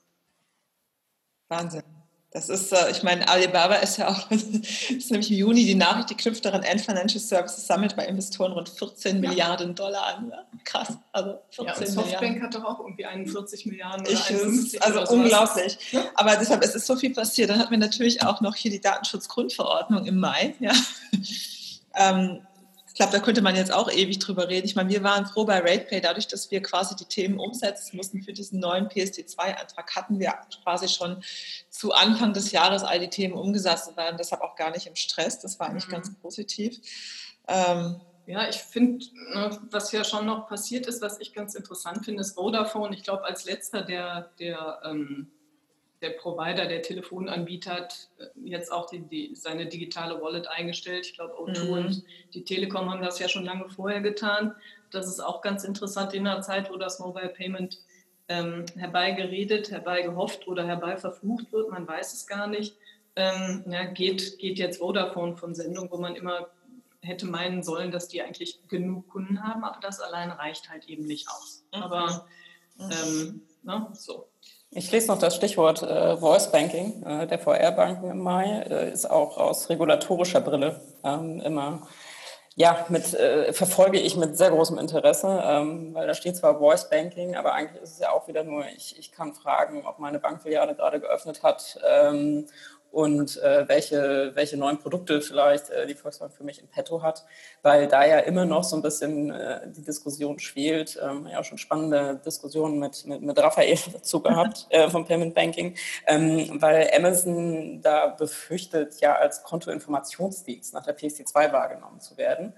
[1.49, 1.94] Wahnsinn.
[2.35, 6.09] Das ist, äh, ich meine, Alibaba ist ja auch, ist nämlich im Juni die Nachricht,
[6.09, 9.29] die knüpft daran Ant Financial Services sammelt bei Investoren rund 14 ja.
[9.29, 10.33] Milliarden Dollar an.
[10.65, 12.43] Krass, also 14 ja, und Softbank Milliarden.
[12.43, 15.77] hat doch auch irgendwie 41 Milliarden oder ich 51 Also oder unglaublich.
[16.15, 17.51] Aber deshalb, es ist so viel passiert.
[17.51, 20.55] Dann hatten wir natürlich auch noch hier die Datenschutzgrundverordnung im Mai.
[20.59, 20.73] Ja.
[21.95, 22.41] ähm,
[22.95, 24.65] ich glaube, da könnte man jetzt auch ewig drüber reden.
[24.65, 28.23] Ich meine, wir waren froh bei RatePay, dadurch, dass wir quasi die Themen umsetzen mussten
[28.23, 31.21] für diesen neuen PSD2-Antrag, hatten wir quasi schon
[31.69, 34.95] zu Anfang des Jahres all die Themen umgesetzt und waren deshalb auch gar nicht im
[34.95, 35.41] Stress.
[35.41, 35.91] Das war eigentlich mhm.
[35.91, 36.79] ganz positiv.
[37.49, 39.03] Ähm, ja, ich finde,
[39.34, 42.95] ne, was ja schon noch passiert ist, was ich ganz interessant finde, ist Vodafone.
[42.95, 45.34] Ich glaube, als letzter der, der ähm,
[46.01, 51.05] der Provider, der Telefonanbieter hat äh, jetzt auch die, die, seine digitale Wallet eingestellt.
[51.05, 51.71] Ich glaube, O2 mhm.
[51.71, 52.03] und
[52.34, 54.55] die Telekom haben das ja schon lange vorher getan.
[54.91, 57.79] Das ist auch ganz interessant in einer Zeit, wo das Mobile Payment
[58.27, 62.75] ähm, herbeigeredet, herbeigehofft oder herbeiverflucht wird, man weiß es gar nicht.
[63.15, 66.49] Ähm, ja, geht, geht jetzt Vodafone von Sendung, wo man immer
[67.01, 71.05] hätte meinen sollen, dass die eigentlich genug Kunden haben, aber das allein reicht halt eben
[71.05, 71.63] nicht aus.
[71.73, 71.81] Mhm.
[71.84, 72.27] Aber
[72.77, 72.91] mhm.
[72.91, 74.27] ähm, na, so.
[74.77, 78.65] Ich lese noch das Stichwort äh, Voice Banking äh, der VR-Banken im Mai.
[78.69, 81.88] Äh, ist auch aus regulatorischer Brille ähm, immer,
[82.55, 86.89] ja, mit, äh, verfolge ich mit sehr großem Interesse, ähm, weil da steht zwar Voice
[86.89, 90.19] Banking, aber eigentlich ist es ja auch wieder nur, ich, ich kann fragen, ob meine
[90.19, 92.45] Bankfiliale gerade geöffnet hat ähm,
[92.95, 97.25] und äh, welche, welche neuen Produkte vielleicht äh, die Volksbank für mich in petto hat,
[97.62, 100.97] weil da ja immer noch so ein bisschen äh, die Diskussion schwelt.
[101.03, 105.36] Ähm, ja, auch schon spannende Diskussionen mit, mit, mit Raphael dazu gehabt äh, vom Payment
[105.36, 105.75] Banking,
[106.08, 112.53] ähm, weil Amazon da befürchtet, ja als Kontoinformationsdienst nach der PSD2 wahrgenommen zu werden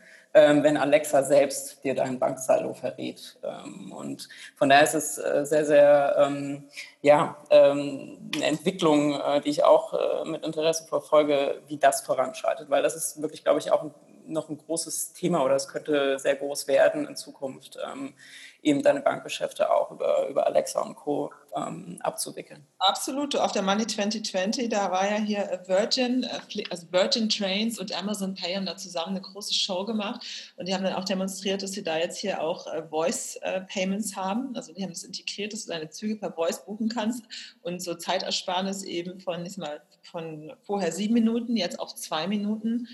[0.63, 3.38] wenn Alexa selbst dir deinen Banksaldo verrät.
[3.43, 6.65] Ähm, und von daher ist es äh, sehr, sehr ähm,
[7.02, 12.69] ja, ähm, eine Entwicklung, äh, die ich auch äh, mit Interesse verfolge, wie das voranschreitet,
[12.69, 13.93] weil das ist wirklich, glaube ich, auch ein,
[14.27, 18.13] noch ein großes Thema oder es könnte sehr groß werden in Zukunft ähm,
[18.61, 21.31] eben deine Bankgeschäfte auch über, über Alexa und Co.
[21.55, 22.67] Ähm, abzuwickeln.
[22.77, 23.35] Absolut.
[23.35, 28.36] Auf der Money 2020, da war ja hier Virgin, äh, also Virgin Trains und Amazon
[28.36, 31.71] Pay haben da zusammen eine große Show gemacht und die haben dann auch demonstriert, dass
[31.71, 34.55] sie da jetzt hier auch äh, Voice äh, Payments haben.
[34.55, 37.23] Also die haben das integriert, dass du deine Züge per Voice buchen kannst
[37.63, 42.88] und so Zeitersparnis eben von, ich mal, von vorher sieben Minuten, jetzt auf zwei Minuten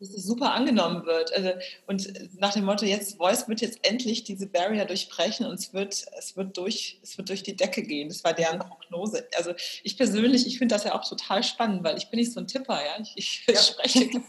[0.00, 1.32] dass es super angenommen wird.
[1.32, 1.50] Also,
[1.86, 6.06] und nach dem Motto, jetzt Voice wird jetzt endlich diese Barrier durchbrechen und es wird,
[6.16, 8.08] es wird, durch, es wird durch die Decke gehen.
[8.08, 9.26] Das war deren Prognose.
[9.36, 12.40] Also ich persönlich, ich finde das ja auch total spannend, weil ich bin nicht so
[12.40, 13.02] ein Tipper, ja.
[13.16, 13.60] Ich, ich ja.
[13.60, 14.08] spreche.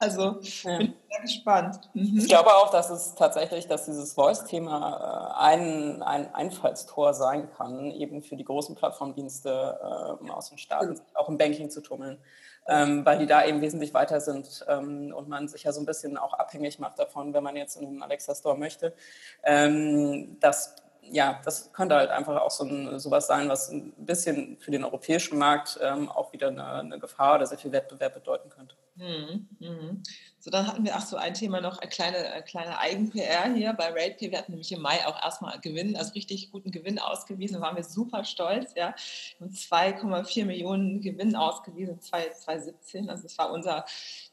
[0.00, 0.78] Also ja.
[0.78, 1.80] bin sehr gespannt.
[1.92, 2.18] Mhm.
[2.18, 7.90] Ich glaube auch, dass es tatsächlich, dass dieses Voice-Thema äh, ein, ein Einfallstor sein kann,
[7.90, 12.18] eben für die großen Plattformdienste äh, aus den Staaten, auch im Banking zu tummeln
[12.68, 15.86] ähm, weil die da eben wesentlich weiter sind ähm, und man sich ja so ein
[15.86, 18.92] bisschen auch abhängig macht davon, wenn man jetzt in den Alexa Store möchte.
[19.42, 24.58] Ähm, das, ja, das könnte halt einfach auch so ein, sowas sein, was ein bisschen
[24.58, 28.50] für den europäischen Markt ähm, auch wieder eine, eine Gefahr oder sehr viel Wettbewerb bedeuten
[28.50, 28.76] könnte.
[28.98, 29.46] Mhm.
[29.60, 30.02] Mhm.
[30.40, 33.72] So, dann hatten wir, ach so, ein Thema noch, eine kleine, eine kleine Eigen-PR hier
[33.72, 34.30] bei RatePay.
[34.32, 37.54] Wir hatten nämlich im Mai auch erstmal Gewinn, also richtig guten Gewinn ausgewiesen.
[37.54, 38.94] Da waren wir super stolz, ja.
[39.38, 43.08] Und 2,4 Millionen Gewinn ausgewiesen, 2017.
[43.08, 43.84] Also das war unser,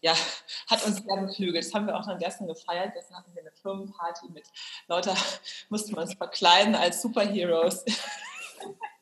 [0.01, 0.13] ja,
[0.68, 1.63] hat uns sehr beflügelt.
[1.63, 2.93] Das haben wir auch dann gestern gefeiert.
[2.93, 4.45] Gestern hatten wir eine Firmenparty mit
[4.88, 5.16] lauter,
[5.70, 7.86] mussten wir uns verkleiden als Superheroes.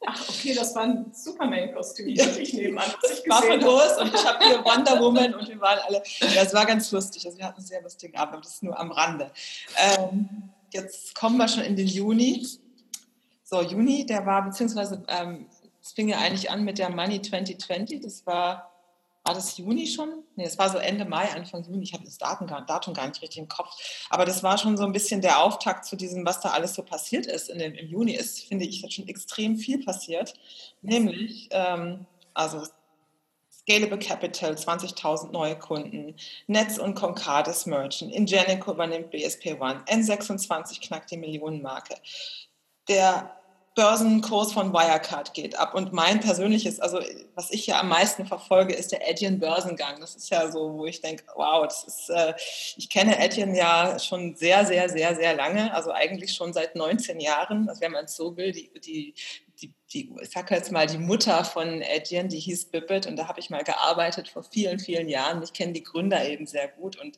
[0.05, 2.25] Ach, okay, das war ein Superman-Kostüm, ja.
[2.25, 2.91] ich nebenan.
[3.03, 6.03] Ich war von und ich habe hier Wonder Woman und wir waren alle.
[6.19, 7.25] Ja, es war ganz lustig.
[7.25, 9.31] Also wir hatten einen sehr lustigen Abend, aber das ist nur am Rande.
[9.77, 12.45] Ähm, jetzt kommen wir schon in den Juni.
[13.43, 15.47] So, Juni, der war, beziehungsweise ähm,
[15.81, 18.01] es fing ja eigentlich an mit der Money 2020.
[18.01, 18.72] Das war
[19.23, 20.23] war das Juni schon?
[20.35, 21.83] Nee, es war so Ende Mai, Anfang Juni.
[21.83, 23.69] Ich habe das Datum gar, Datum gar nicht richtig im Kopf.
[24.09, 26.83] Aber das war schon so ein bisschen der Auftakt zu diesem, was da alles so
[26.83, 27.49] passiert ist.
[27.49, 30.33] In dem, Im Juni ist, finde ich, schon extrem viel passiert.
[30.81, 32.63] Nämlich, ähm, also
[33.49, 36.15] Scalable Capital, 20.000 neue Kunden,
[36.47, 41.95] Netz und Concardis merchen, Ingenico übernimmt BSP One, N26 knackt die Millionenmarke.
[42.89, 43.37] Der
[43.75, 45.73] Börsenkurs von Wirecard geht ab.
[45.73, 46.99] Und mein persönliches, also
[47.33, 49.99] was ich ja am meisten verfolge, ist der Etienne Börsengang.
[49.99, 52.33] Das ist ja so, wo ich denke, wow, das ist, äh,
[52.77, 57.19] ich kenne Etienne ja schon sehr, sehr, sehr, sehr lange, also eigentlich schon seit 19
[57.19, 59.15] Jahren, also wenn man es so will, die, die,
[59.63, 63.27] die, die, ich sage jetzt mal, die Mutter von Etienne, die hieß Bibbet und da
[63.27, 65.41] habe ich mal gearbeitet vor vielen, vielen Jahren.
[65.41, 67.17] Ich kenne die Gründer eben sehr gut und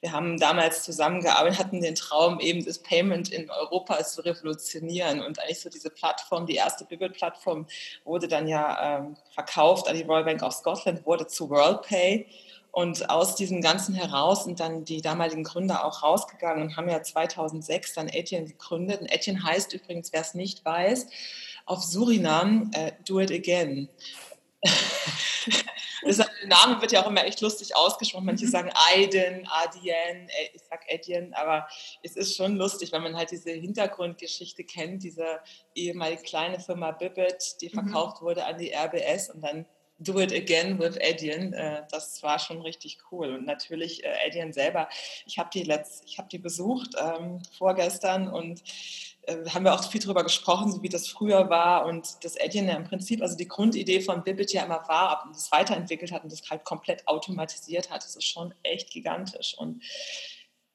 [0.00, 5.38] wir haben damals zusammengearbeitet, hatten den Traum, eben das Payment in Europa zu revolutionieren und
[5.38, 7.66] eigentlich so diese Plattform, die erste Bibbet-Plattform
[8.04, 12.26] wurde dann ja ähm, verkauft an die Royal Bank of Scotland, wurde zu WorldPay.
[12.74, 17.02] Und aus diesem Ganzen heraus sind dann die damaligen Gründer auch rausgegangen und haben ja
[17.02, 19.02] 2006 dann Etienne gegründet.
[19.02, 21.06] Und Etienne heißt übrigens, wer es nicht weiß,
[21.66, 23.88] auf Surinam äh, Do It Again.
[26.04, 28.26] der Name wird ja auch immer echt lustig ausgesprochen.
[28.26, 28.50] Manche mhm.
[28.50, 31.68] sagen Aiden, Adien, äh, ich sag Edien, aber
[32.02, 35.40] es ist schon lustig, wenn man halt diese Hintergrundgeschichte kennt, diese
[35.74, 37.74] ehemalige kleine Firma Bibbit, die mhm.
[37.74, 38.26] verkauft mhm.
[38.26, 39.66] wurde an die RBS und dann
[39.98, 41.52] Do It Again with Edian.
[41.52, 43.34] Äh, das war schon richtig cool.
[43.34, 44.88] Und natürlich äh, selber,
[45.26, 45.64] ich habe die,
[46.18, 48.62] hab die besucht ähm, vorgestern und
[49.22, 52.68] äh, haben wir auch viel darüber gesprochen, so wie das früher war und das Edian
[52.68, 56.24] ja im Prinzip, also die Grundidee von Bibbit ja immer war und das weiterentwickelt hat
[56.24, 58.04] und das halt komplett automatisiert hat.
[58.04, 59.82] Das ist schon echt gigantisch und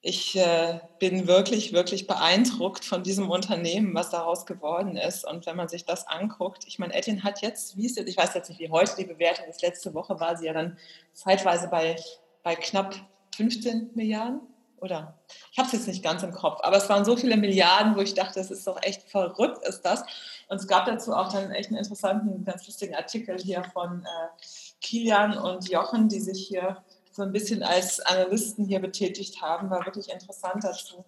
[0.01, 5.27] ich äh, bin wirklich, wirklich beeindruckt von diesem Unternehmen, was daraus geworden ist.
[5.27, 8.15] Und wenn man sich das anguckt, ich meine, Etienne hat jetzt, wie ist jetzt, ich
[8.15, 10.77] weiß jetzt nicht, wie heute die Bewertung ist, letzte Woche war sie ja dann
[11.13, 11.97] zeitweise bei,
[12.43, 12.95] bei knapp
[13.35, 14.39] 15 Milliarden
[14.79, 15.17] oder
[15.51, 18.01] ich habe es jetzt nicht ganz im Kopf, aber es waren so viele Milliarden, wo
[18.01, 20.03] ich dachte, das ist doch echt verrückt, ist das.
[20.49, 24.27] Und es gab dazu auch dann echt einen interessanten, ganz lustigen Artikel hier von äh,
[24.81, 29.69] Kilian und Jochen, die sich hier so ein bisschen als Analysten hier betätigt haben.
[29.69, 31.03] War wirklich interessant dazu,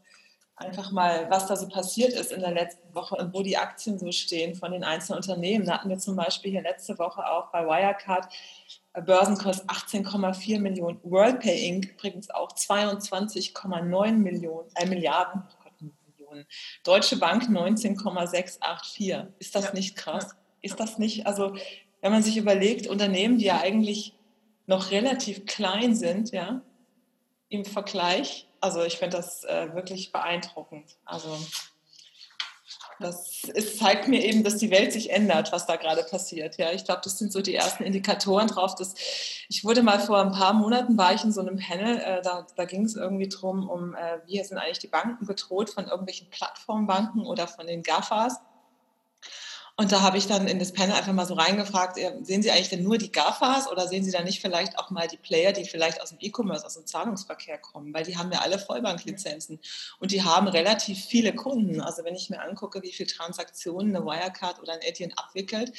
[0.60, 3.98] einfach mal, was da so passiert ist in der letzten Woche und wo die Aktien
[3.98, 5.66] so stehen von den einzelnen Unternehmen.
[5.66, 8.28] Da hatten wir zum Beispiel hier letzte Woche auch bei Wirecard
[9.06, 11.92] Börsenkurs 18,4 Millionen, WorldPay Inc.
[11.92, 15.74] übrigens auch 22,9 Millionen, äh, Milliarden, oh Gott,
[16.18, 16.46] Millionen,
[16.84, 19.14] Deutsche Bank 19,684.
[19.38, 19.74] Ist das ja.
[19.74, 20.36] nicht krass?
[20.62, 21.56] Ist das nicht, also
[22.02, 24.16] wenn man sich überlegt, Unternehmen, die ja eigentlich
[24.66, 26.62] noch relativ klein sind, ja,
[27.48, 30.98] im Vergleich, also ich finde das äh, wirklich beeindruckend.
[31.06, 31.38] Also
[33.00, 36.58] das ist, zeigt mir eben, dass die Welt sich ändert, was da gerade passiert.
[36.58, 38.76] Ja, ich glaube, das sind so die ersten Indikatoren drauf.
[38.76, 38.94] Dass
[39.48, 42.46] ich wurde mal vor ein paar Monaten war ich in so einem Panel, äh, da,
[42.56, 46.30] da ging es irgendwie drum, um äh, wie sind eigentlich die Banken bedroht von irgendwelchen
[46.30, 48.42] Plattformbanken oder von den GAFAs.
[49.80, 52.68] Und da habe ich dann in das Panel einfach mal so reingefragt, sehen Sie eigentlich
[52.68, 55.64] denn nur die GAFAs oder sehen Sie da nicht vielleicht auch mal die Player, die
[55.64, 57.94] vielleicht aus dem E-Commerce, aus dem Zahlungsverkehr kommen?
[57.94, 59.58] Weil die haben ja alle Vollbanklizenzen
[60.02, 61.80] und die haben relativ viele Kunden.
[61.80, 65.72] Also wenn ich mir angucke, wie viele Transaktionen eine Wirecard oder ein Etienne abwickelt,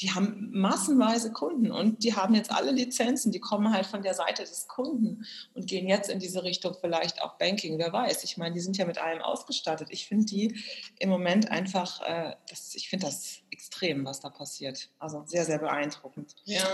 [0.00, 4.14] die haben massenweise Kunden und die haben jetzt alle Lizenzen, die kommen halt von der
[4.14, 5.24] Seite des Kunden
[5.54, 8.24] und gehen jetzt in diese Richtung vielleicht auch Banking, wer weiß.
[8.24, 9.88] Ich meine, die sind ja mit allem ausgestattet.
[9.90, 10.60] Ich finde die
[10.98, 14.90] im Moment einfach, äh, das, ich finde das extrem, was da passiert.
[14.98, 16.34] Also sehr, sehr beeindruckend.
[16.44, 16.64] Ja.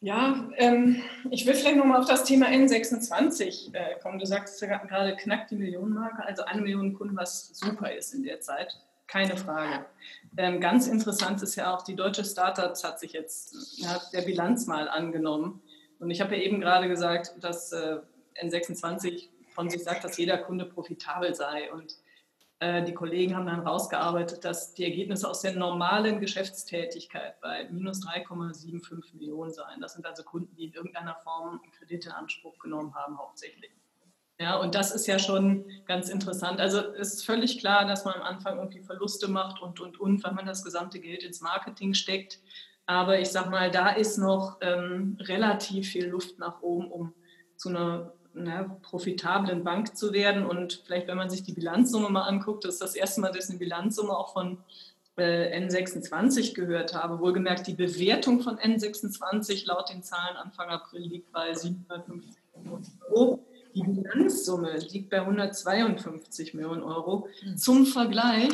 [0.00, 4.20] Ja, ähm, ich will vielleicht nochmal auf das Thema N26 äh, kommen.
[4.20, 8.22] Du sagst ja gerade knackt die Millionenmarke, also eine Million Kunden, was super ist in
[8.22, 8.78] der Zeit.
[9.08, 9.86] Keine Frage.
[10.36, 14.66] Ähm, ganz interessant ist ja auch, die deutsche Startups hat sich jetzt ja, der Bilanz
[14.66, 15.62] mal angenommen.
[15.98, 18.00] Und ich habe ja eben gerade gesagt, dass äh,
[18.42, 21.72] N26 von sich sagt, dass jeder Kunde profitabel sei.
[21.72, 21.96] Und
[22.60, 28.06] äh, die Kollegen haben dann rausgearbeitet, dass die Ergebnisse aus der normalen Geschäftstätigkeit bei minus
[28.06, 29.80] 3,75 Millionen seien.
[29.80, 33.70] Das sind also Kunden, die in irgendeiner Form Kredite in Anspruch genommen haben, hauptsächlich.
[34.40, 36.60] Ja, und das ist ja schon ganz interessant.
[36.60, 40.22] Also es ist völlig klar, dass man am Anfang irgendwie Verluste macht und, und, und,
[40.22, 42.38] weil man das gesamte Geld ins Marketing steckt.
[42.86, 47.12] Aber ich sag mal, da ist noch ähm, relativ viel Luft nach oben, um
[47.56, 50.46] zu einer na, profitablen Bank zu werden.
[50.46, 53.46] Und vielleicht, wenn man sich die Bilanzsumme mal anguckt, das ist das erste Mal, dass
[53.46, 54.58] ich eine Bilanzsumme auch von
[55.16, 57.18] äh, N26 gehört habe.
[57.18, 63.44] Wohlgemerkt, die Bewertung von N26 laut den Zahlen Anfang April liegt bei 750 Millionen Euro.
[63.78, 67.28] Die Bilanzsumme liegt bei 152 Millionen Euro.
[67.44, 67.56] Mhm.
[67.56, 68.52] Zum Vergleich,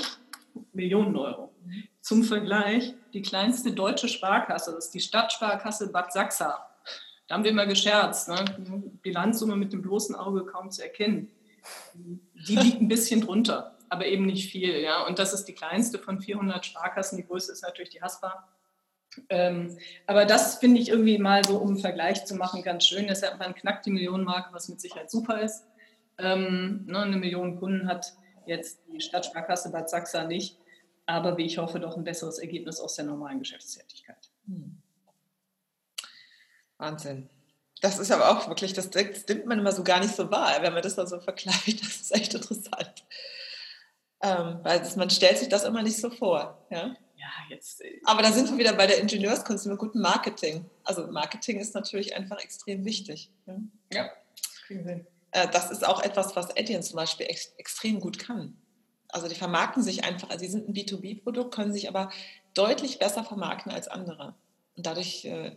[0.72, 1.53] Millionen Euro.
[2.01, 6.68] Zum Vergleich, die kleinste deutsche Sparkasse, das ist die Stadtsparkasse Bad Sachsa.
[7.27, 8.45] Da haben wir immer gescherzt, ne?
[9.03, 11.31] Bilanzsumme mit dem bloßen Auge kaum zu erkennen.
[11.95, 14.79] Die liegt ein bisschen drunter, aber eben nicht viel.
[14.81, 15.07] Ja?
[15.07, 17.16] Und das ist die kleinste von 400 Sparkassen.
[17.16, 18.47] Die größte ist natürlich die Haspa
[19.28, 23.06] ähm, aber das finde ich irgendwie mal so, um einen Vergleich zu machen, ganz schön.
[23.06, 25.64] Deshalb man knackt die Millionenmarke, was mit Sicherheit super ist.
[26.18, 28.14] Ähm, ne, eine Million Kunden hat
[28.46, 30.58] jetzt die Stadtsparkasse Bad Sachsa nicht,
[31.06, 34.30] aber wie ich hoffe, doch ein besseres Ergebnis aus der normalen Geschäftstätigkeit.
[34.46, 34.76] Hm.
[36.78, 37.28] Wahnsinn.
[37.80, 40.62] Das ist aber auch wirklich, das, das nimmt man immer so gar nicht so wahr,
[40.62, 41.82] wenn man das dann so vergleicht.
[41.82, 43.04] Das ist echt interessant.
[44.22, 46.66] Ähm, weil das, man stellt sich das immer nicht so vor.
[46.70, 46.94] Ja?
[47.25, 47.81] Ja, jetzt.
[47.83, 50.64] Äh, Aber da sind wir wieder bei der Ingenieurskunst mit gutem Marketing.
[50.85, 53.31] Also Marketing ist natürlich einfach extrem wichtig.
[53.47, 53.59] Ja,
[53.93, 54.11] ja
[54.68, 55.07] wir.
[55.31, 58.57] Äh, das ist auch etwas, was Etienne zum Beispiel ex extrem gut kann.
[59.09, 62.11] Also die vermarkten sich einfach, also sie sind ein B2B-Produkt, können sich aber
[62.53, 64.35] deutlich besser vermarkten als andere.
[64.77, 65.57] Und dadurch äh,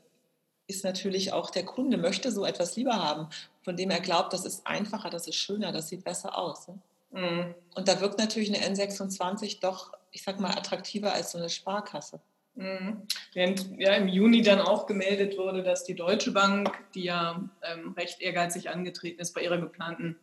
[0.67, 3.29] ist natürlich auch der Kunde möchte so etwas lieber haben,
[3.63, 6.67] von dem er glaubt, das ist einfacher, das ist schöner, das sieht besser aus.
[7.11, 7.55] Mhm.
[7.73, 12.19] Und da wirkt natürlich eine N26 doch ich sag mal, attraktiver als so eine Sparkasse.
[12.55, 13.03] Mhm.
[13.33, 17.93] Während ja im Juni dann auch gemeldet wurde, dass die Deutsche Bank, die ja ähm,
[17.93, 20.17] recht ehrgeizig angetreten ist, bei ihrer geplanten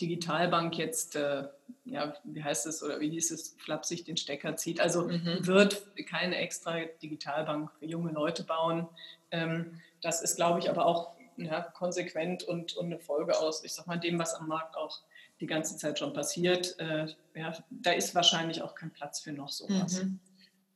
[0.00, 1.44] Digitalbank jetzt, äh,
[1.86, 4.80] ja, wie heißt es oder wie hieß es, flapsig den Stecker zieht.
[4.80, 5.46] Also mhm.
[5.46, 8.86] wird keine extra Digitalbank für junge Leute bauen.
[9.30, 13.72] Ähm, das ist, glaube ich, aber auch ja, konsequent und, und eine Folge aus, ich
[13.72, 15.00] sag mal, dem, was am Markt auch
[15.40, 16.76] die ganze Zeit schon passiert.
[16.78, 20.02] Äh, ja, da ist wahrscheinlich auch kein Platz für noch sowas.
[20.02, 20.20] Mhm.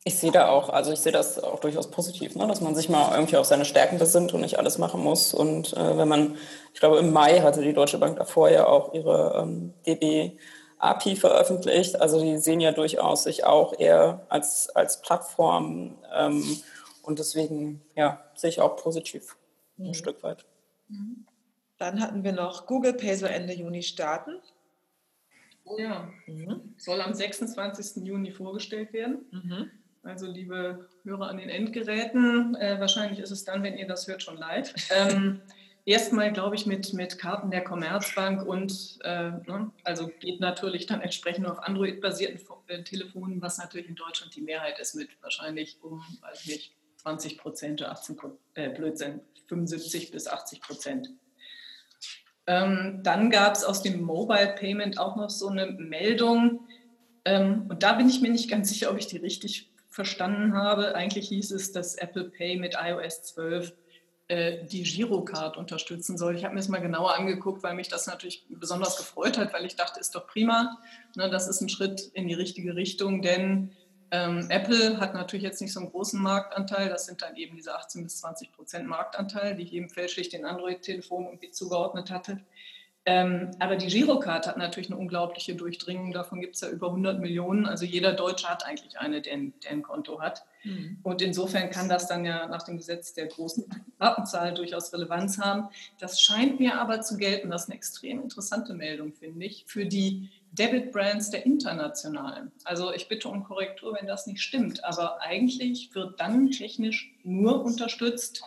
[0.05, 2.49] Ich sehe da auch, also ich sehe das auch durchaus positiv, ne?
[2.49, 5.33] dass man sich mal irgendwie auf seine Stärken besinnt und nicht alles machen muss.
[5.33, 6.37] Und äh, wenn man,
[6.75, 10.37] ich glaube, im Mai hatte die Deutsche Bank davor ja auch ihre ähm, DB
[10.83, 12.01] API veröffentlicht.
[12.01, 15.97] Also die sehen ja durchaus sich auch eher als, als Plattform.
[16.13, 16.61] Ähm,
[17.03, 19.37] und deswegen ja, sehe ich auch positiv
[19.77, 19.89] mhm.
[19.89, 20.45] ein Stück weit.
[20.89, 21.27] Mhm.
[21.83, 24.39] Dann hatten wir noch Google Pay soll Ende Juni starten.
[25.65, 26.75] Oh ja, mhm.
[26.77, 28.05] soll am 26.
[28.07, 29.27] Juni vorgestellt werden.
[29.33, 29.71] Mhm.
[30.05, 34.23] Also liebe Hörer an den Endgeräten, äh, wahrscheinlich ist es dann, wenn ihr das hört,
[34.23, 34.73] schon live.
[34.93, 35.41] Ähm,
[35.85, 41.01] Erstmal, glaube ich, mit, mit Karten der Commerzbank und äh, ne, also geht natürlich dann
[41.01, 46.01] entsprechend auf Android-basierten äh, Telefonen, was natürlich in Deutschland die Mehrheit ist, mit wahrscheinlich um,
[46.21, 48.17] weiß nicht, 20 Prozent, 18
[48.55, 51.11] äh, Blödsinn, 75 bis 80 Prozent.
[52.47, 56.61] Ähm, dann gab es aus dem Mobile Payment auch noch so eine Meldung.
[57.25, 60.95] Ähm, und da bin ich mir nicht ganz sicher, ob ich die richtig verstanden habe.
[60.95, 63.73] Eigentlich hieß es, dass Apple Pay mit iOS 12
[64.29, 66.35] äh, die Girocard unterstützen soll.
[66.37, 69.67] Ich habe mir das mal genauer angeguckt, weil mich das natürlich besonders gefreut hat, weil
[69.67, 70.79] ich dachte, ist doch prima.
[71.17, 73.73] Ne, das ist ein Schritt in die richtige Richtung, denn
[74.13, 76.91] ähm, Apple hat natürlich jetzt nicht so einen großen Marktanteil.
[76.91, 80.45] Das sind dann eben diese 18 bis 20 Prozent Marktanteil, die ich eben fälschlich den
[80.45, 82.39] Android-Telefonen irgendwie zugeordnet hatte.
[83.05, 86.13] Ähm, aber die Girocard hat natürlich eine unglaubliche Durchdringung.
[86.13, 87.65] Davon gibt es ja über 100 Millionen.
[87.65, 90.45] Also jeder Deutsche hat eigentlich eine, der, der ein Konto hat.
[90.63, 90.99] Mhm.
[91.03, 93.65] Und insofern kann das dann ja nach dem Gesetz der großen
[93.99, 95.69] Datenzahl durchaus Relevanz haben.
[95.99, 97.51] Das scheint mir aber zu gelten.
[97.51, 102.53] Das ist eine extrem interessante Meldung, finde ich, für die Debit-Brands der internationalen.
[102.65, 104.85] Also ich bitte um Korrektur, wenn das nicht stimmt.
[104.85, 108.43] Aber eigentlich wird dann technisch nur unterstützt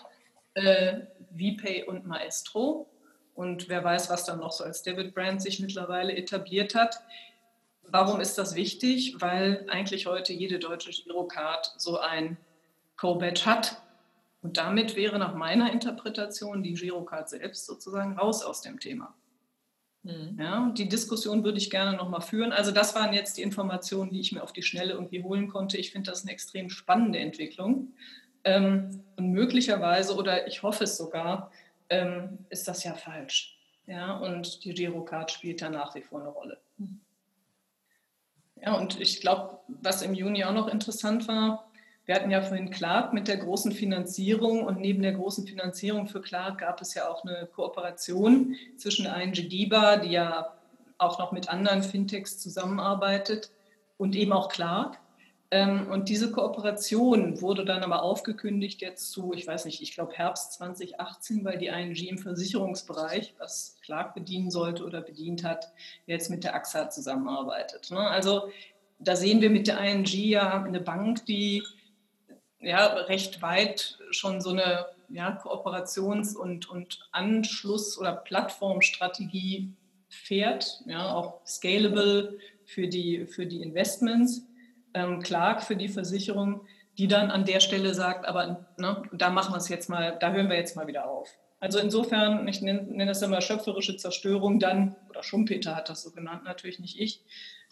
[0.53, 1.01] äh,
[1.35, 2.87] VPay und Maestro.
[3.33, 7.01] Und wer weiß, was dann noch so als Debit-Brand sich mittlerweile etabliert hat.
[7.87, 9.15] Warum ist das wichtig?
[9.19, 12.37] Weil eigentlich heute jede deutsche Girocard so ein
[12.97, 13.81] Co-Badge hat.
[14.41, 19.13] Und damit wäre nach meiner Interpretation die Girocard selbst sozusagen raus aus dem Thema.
[20.05, 20.37] Mhm.
[20.39, 22.51] Ja, die Diskussion würde ich gerne nochmal führen.
[22.51, 25.77] Also das waren jetzt die Informationen, die ich mir auf die Schnelle irgendwie holen konnte.
[25.77, 27.93] Ich finde das eine extrem spannende Entwicklung.
[28.43, 31.51] Ähm, und möglicherweise, oder ich hoffe es sogar,
[31.89, 33.57] ähm, ist das ja falsch.
[33.87, 36.59] Ja, und die Girocard spielt da nach wie vor eine Rolle.
[36.77, 37.01] Mhm.
[38.61, 41.67] Ja, und ich glaube, was im Juni auch noch interessant war,
[42.05, 46.21] wir hatten ja vorhin Clark mit der großen Finanzierung und neben der großen Finanzierung für
[46.21, 50.53] Clark gab es ja auch eine Kooperation zwischen ING DIBA, die ja
[50.97, 53.51] auch noch mit anderen Fintechs zusammenarbeitet
[53.97, 54.99] und eben auch Clark.
[55.51, 60.13] Ähm, und diese Kooperation wurde dann aber aufgekündigt jetzt zu, ich weiß nicht, ich glaube
[60.13, 65.71] Herbst 2018, weil die ING im Versicherungsbereich, was Clark bedienen sollte oder bedient hat,
[66.07, 67.91] jetzt mit der AXA zusammenarbeitet.
[67.91, 67.99] Ne?
[67.99, 68.49] Also
[68.99, 71.63] da sehen wir mit der ING ja eine Bank, die
[72.65, 79.71] ja, recht weit schon so eine ja, Kooperations- und, und Anschluss- oder Plattformstrategie
[80.09, 84.41] fährt, ja, auch scalable für die, für die Investments,
[84.93, 86.61] ähm, Clark für die Versicherung,
[86.97, 90.31] die dann an der Stelle sagt, aber ne, da machen wir es jetzt mal, da
[90.31, 91.29] hören wir jetzt mal wieder auf.
[91.59, 96.11] Also insofern, ich nenne, nenne das immer schöpferische Zerstörung dann, oder Schumpeter hat das so
[96.11, 97.21] genannt, natürlich nicht ich.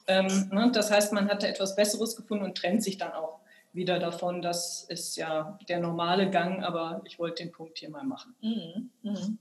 [0.07, 3.39] Ähm, ne, das heißt, man hatte etwas Besseres gefunden und trennt sich dann auch
[3.73, 8.03] wieder davon, das ist ja der normale Gang, aber ich wollte den Punkt hier mal
[8.03, 8.35] machen.
[8.41, 8.89] Mhm.
[9.01, 9.37] Mhm.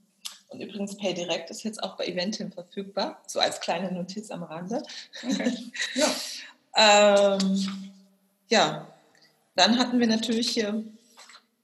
[0.49, 4.83] Und übrigens, PayDirect ist jetzt auch bei Eventim verfügbar, so als kleine Notiz am Rande.
[5.23, 5.51] Okay.
[5.95, 7.37] ja.
[7.37, 7.91] ähm,
[8.49, 8.87] ja,
[9.55, 10.83] dann hatten wir natürlich hier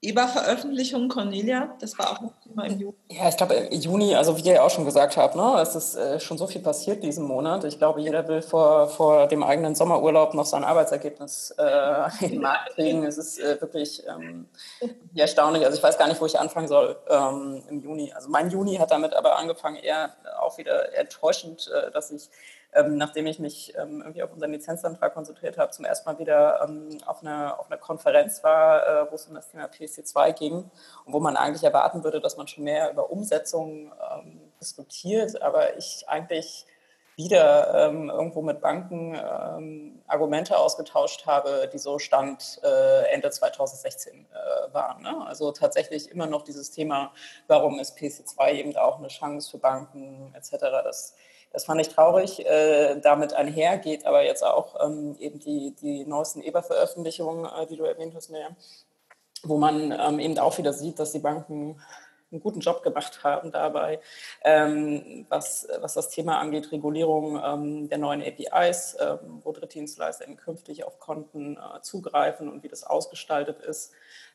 [0.02, 2.94] EBA-Veröffentlichung, Cornelia, das war auch noch Thema im Juni.
[3.10, 6.18] Ja, ich glaube, Juni, also wie ihr auch schon gesagt habt, ne, es ist äh,
[6.18, 7.64] schon so viel passiert diesen Monat.
[7.64, 12.40] Ich glaube, jeder will vor, vor dem eigenen Sommerurlaub noch sein Arbeitsergebnis äh, in den
[12.40, 13.04] Markt kriegen.
[13.04, 14.48] Es ist äh, wirklich ähm,
[15.14, 15.66] erstaunlich.
[15.66, 18.10] Also ich weiß gar nicht, wo ich anfangen soll ähm, im Juni.
[18.14, 22.30] Also mein Juni hat damit aber angefangen, eher auch wieder enttäuschend, äh, dass ich
[22.72, 26.60] ähm, nachdem ich mich ähm, irgendwie auf unseren Lizenzantrag konzentriert habe, zum ersten Mal wieder
[26.62, 30.70] ähm, auf, eine, auf einer Konferenz war, äh, wo es um das Thema PSD2 ging
[31.04, 35.76] und wo man eigentlich erwarten würde, dass man schon mehr über Umsetzung ähm, diskutiert, aber
[35.78, 36.66] ich eigentlich
[37.16, 44.14] wieder ähm, irgendwo mit Banken ähm, Argumente ausgetauscht habe, die so Stand äh, Ende 2016
[44.14, 45.02] äh, waren.
[45.02, 45.26] Ne?
[45.26, 47.12] Also tatsächlich immer noch dieses Thema,
[47.46, 50.52] warum ist PC2 eben auch eine Chance für Banken etc.
[50.82, 51.14] Das
[51.52, 52.46] das fand ich traurig.
[52.46, 57.76] Äh, damit einher geht aber jetzt auch ähm, eben die, die neuesten EBA-Veröffentlichungen, äh, die
[57.76, 58.56] du erwähnt hast, Näher,
[59.42, 61.80] wo man ähm, eben auch wieder sieht, dass die Banken
[62.30, 64.00] einen guten Job gemacht haben dabei,
[64.44, 70.84] ähm, was, was das Thema angeht, Regulierung ähm, der neuen APIs, ähm, wo Drittdienstleister künftig
[70.84, 73.92] auf Konten äh, zugreifen und wie das ausgestaltet ist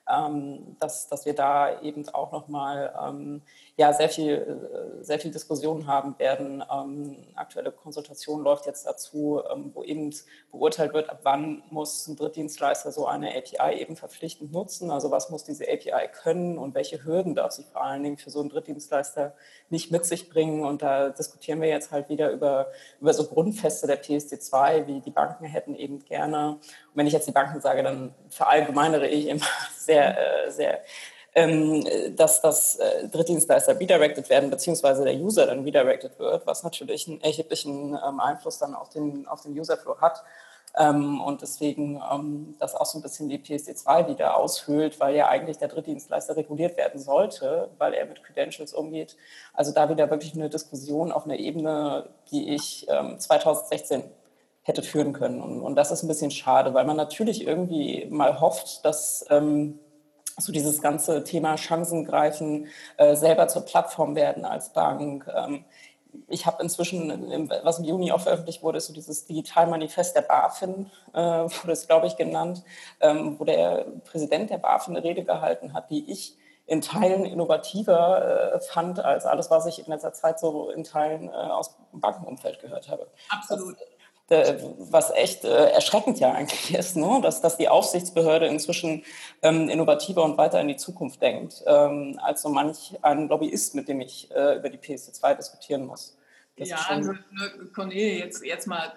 [0.08, 3.42] ähm, dass, dass wir da eben auch nochmal ähm,
[3.76, 6.64] ja, sehr, viel, äh, sehr viel Diskussion haben werden.
[6.72, 10.14] Ähm, aktuelle Konsultation läuft jetzt dazu, ähm, wo eben
[10.52, 14.92] beurteilt wird, ab wann muss ein Drittdienstleister so eine API eben verpflichtend nutzen.
[14.92, 18.30] Also was muss diese API können und welche Hürden darf sie vor allen Dingen für
[18.30, 19.34] so einen Drittdienstleister
[19.70, 20.64] nicht mit sich bringen.
[20.64, 22.68] Und da diskutieren wir jetzt halt wieder über,
[23.02, 26.60] über so Grundfeste der PSD2, wie die Banken hätten eben gerne.
[26.96, 29.46] Wenn ich jetzt die Banken sage, dann verallgemeinere ich immer
[29.78, 30.82] sehr, äh, sehr
[31.36, 31.86] ähm,
[32.16, 37.20] dass das äh, Drittdienstleister redirected werden, beziehungsweise der User dann redirected wird, was natürlich einen
[37.22, 40.24] erheblichen ähm, Einfluss dann auf den, auf den Userflow hat.
[40.78, 45.28] Ähm, und deswegen ähm, das auch so ein bisschen die PSD2 wieder aushöhlt, weil ja
[45.28, 49.16] eigentlich der Drittdienstleister reguliert werden sollte, weil er mit Credentials umgeht.
[49.54, 54.04] Also da wieder wirklich eine Diskussion auf einer Ebene, die ich ähm, 2016
[54.66, 55.42] hätte führen können.
[55.42, 59.80] Und, und, das ist ein bisschen schade, weil man natürlich irgendwie mal hofft, dass ähm,
[60.38, 65.30] so dieses ganze Thema Chancengreifen äh, selber zur Plattform werden als Bank.
[65.34, 65.66] Ähm,
[66.28, 70.90] ich habe inzwischen, was im Juni auch veröffentlicht wurde, ist so dieses Digitalmanifest der BaFin,
[71.14, 72.64] äh, wurde es, glaube ich, genannt,
[73.02, 76.38] ähm, wo der Präsident der BaFin eine Rede gehalten hat, die ich
[76.68, 81.28] in Teilen innovativer äh, fand als alles, was ich in letzter Zeit so in Teilen
[81.28, 83.08] äh, aus dem Bankenumfeld gehört habe.
[83.30, 83.76] Absolut.
[83.80, 83.88] Das,
[84.28, 87.20] was echt äh, erschreckend ja eigentlich ist, ne?
[87.22, 89.04] dass, dass die Aufsichtsbehörde inzwischen
[89.44, 93.88] ähm, innovativer und weiter in die Zukunft denkt, ähm, als so manch ein Lobbyist, mit
[93.88, 96.18] dem ich äh, über die PSD2 diskutieren muss.
[96.58, 98.94] Das ja, nur, nur Cornelia, jetzt, jetzt mal,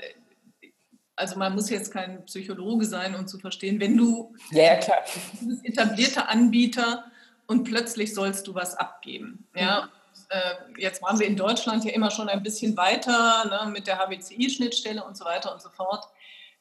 [1.17, 4.99] also man muss jetzt kein Psychologe sein, um zu verstehen, wenn du ja, ja, klar.
[5.65, 7.05] etablierter Anbieter
[7.47, 9.47] und plötzlich sollst du was abgeben.
[9.55, 9.91] Ja?
[10.29, 13.99] Äh, jetzt waren wir in Deutschland ja immer schon ein bisschen weiter ne, mit der
[13.99, 16.05] HBCI-Schnittstelle und so weiter und so fort.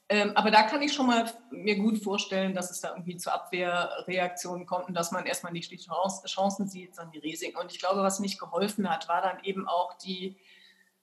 [0.09, 3.31] Ähm, aber da kann ich schon mal mir gut vorstellen, dass es da irgendwie zu
[3.31, 7.57] Abwehrreaktionen kommt und dass man erstmal nicht die Chancen sieht, sondern die Risiken.
[7.57, 10.37] Und ich glaube, was nicht geholfen hat, war dann eben auch die,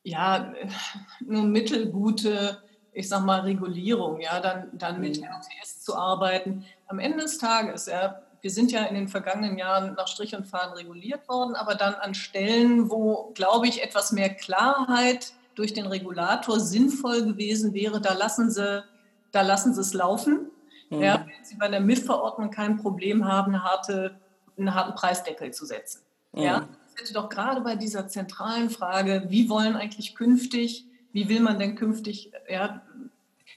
[0.03, 0.55] ja,
[1.21, 2.63] nur mittelgute,
[2.93, 5.81] ich sag mal, Regulierung, ja, dann, dann mit RTS mhm.
[5.83, 6.65] zu arbeiten.
[6.87, 10.47] Am Ende des Tages, ja, wir sind ja in den vergangenen Jahren nach Strich und
[10.47, 15.87] Faden reguliert worden, aber dann an Stellen, wo, glaube ich, etwas mehr Klarheit durch den
[15.87, 18.85] Regulator sinnvoll gewesen wäre, da lassen sie,
[19.33, 20.51] da lassen sie es laufen.
[20.91, 21.01] Mhm.
[21.01, 24.21] Ja, wenn sie bei der MIF-Verordnung kein Problem haben, harte,
[24.59, 26.03] einen harten Preisdeckel zu setzen.
[26.33, 26.43] Mhm.
[26.43, 30.85] Ja, das hätte doch gerade bei dieser zentralen Frage, wie wollen eigentlich künftig,
[31.15, 32.83] wie will man denn künftig ja,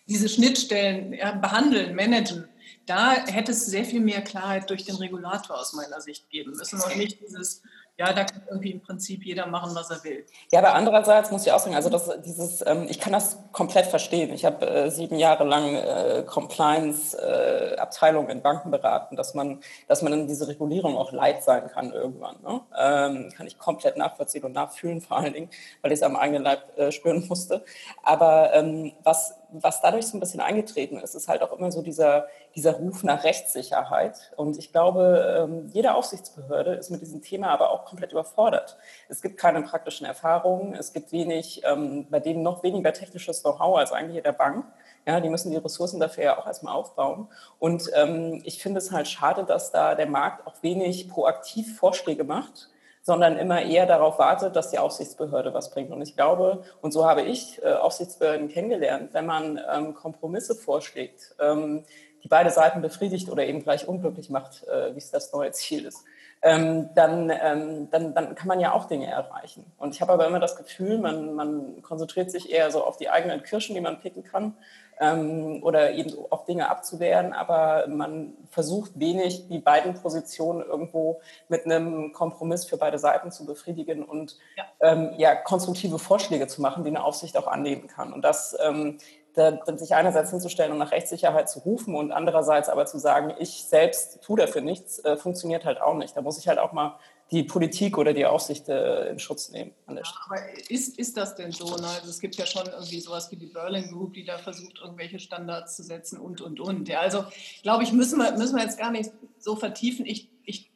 [0.08, 2.48] diese Schnittstellen ja, behandeln, managen?
[2.88, 6.82] Da hätte es sehr viel mehr Klarheit durch den Regulator aus meiner Sicht geben müssen
[6.82, 7.62] und nicht dieses,
[7.98, 10.26] ja, da kann irgendwie im Prinzip jeder machen, was er will.
[10.52, 13.88] Ja, aber andererseits muss ich auch sagen, also das, dieses, ähm, ich kann das komplett
[13.88, 14.32] verstehen.
[14.34, 20.04] Ich habe äh, sieben Jahre lang äh, Compliance-Abteilung äh, in Banken beraten, dass man, dass
[20.04, 22.36] man in diese Regulierung auch leid sein kann irgendwann.
[22.44, 22.62] Ne?
[22.80, 25.50] Ähm, kann ich komplett nachvollziehen und nachfühlen vor allen Dingen,
[25.82, 27.66] weil ich es am eigenen Leib äh, spüren musste.
[28.04, 31.82] Aber ähm, was was dadurch so ein bisschen eingetreten ist, ist halt auch immer so
[31.82, 34.32] dieser, dieser Ruf nach Rechtssicherheit.
[34.36, 38.78] Und ich glaube, ähm, jede Aufsichtsbehörde ist mit diesem Thema aber auch komplett überfordert.
[39.10, 43.78] Es gibt keine praktischen Erfahrungen, es gibt wenig, ähm, bei denen noch weniger technisches Know-how
[43.78, 44.66] als eigentlich in der Bank.
[45.06, 47.30] Ja, die müssen die Ressourcen dafür ja auch erstmal aufbauen.
[47.60, 52.24] Und ähm, ich finde es halt schade, dass da der Markt auch wenig proaktiv Vorschläge
[52.24, 52.70] macht
[53.08, 55.92] sondern immer eher darauf wartet, dass die Aufsichtsbehörde was bringt.
[55.92, 61.34] Und ich glaube, und so habe ich äh, Aufsichtsbehörden kennengelernt, wenn man ähm, Kompromisse vorschlägt,
[61.40, 61.86] ähm,
[62.22, 65.86] die beide Seiten befriedigt oder eben gleich unglücklich macht, äh, wie es das neue Ziel
[65.86, 66.04] ist,
[66.42, 69.64] ähm, dann, ähm, dann, dann kann man ja auch Dinge erreichen.
[69.78, 73.10] Und ich habe aber immer das Gefühl, man, man konzentriert sich eher so auf die
[73.10, 74.54] eigenen Kirschen, die man picken kann
[75.00, 81.66] ähm, oder eben auch Dinge abzuwehren, aber man versucht wenig, die beiden Positionen irgendwo mit
[81.66, 86.84] einem Kompromiss für beide Seiten zu befriedigen und ja, ähm, ja konstruktive Vorschläge zu machen,
[86.84, 88.14] die eine Aufsicht auch annehmen kann.
[88.14, 88.98] Und das ähm,
[89.38, 93.66] da, sich einerseits hinzustellen und nach Rechtssicherheit zu rufen und andererseits aber zu sagen, ich
[93.66, 96.18] selbst tue dafür nichts, äh, funktioniert halt auch nicht.
[96.18, 96.98] Da muss ich halt auch mal
[97.32, 99.72] die Politik oder die Aufsicht äh, in Schutz nehmen.
[99.88, 100.38] Ja, aber
[100.70, 101.76] ist, ist das denn so?
[101.76, 101.88] Ne?
[101.88, 105.20] Also es gibt ja schon irgendwie sowas wie die Berlin Group, die da versucht, irgendwelche
[105.20, 106.88] Standards zu setzen und, und, und.
[106.88, 107.26] Ja, also
[107.64, 110.06] glaube ich, müssen wir, müssen wir jetzt gar nicht so vertiefen.
[110.06, 110.70] Ich, ich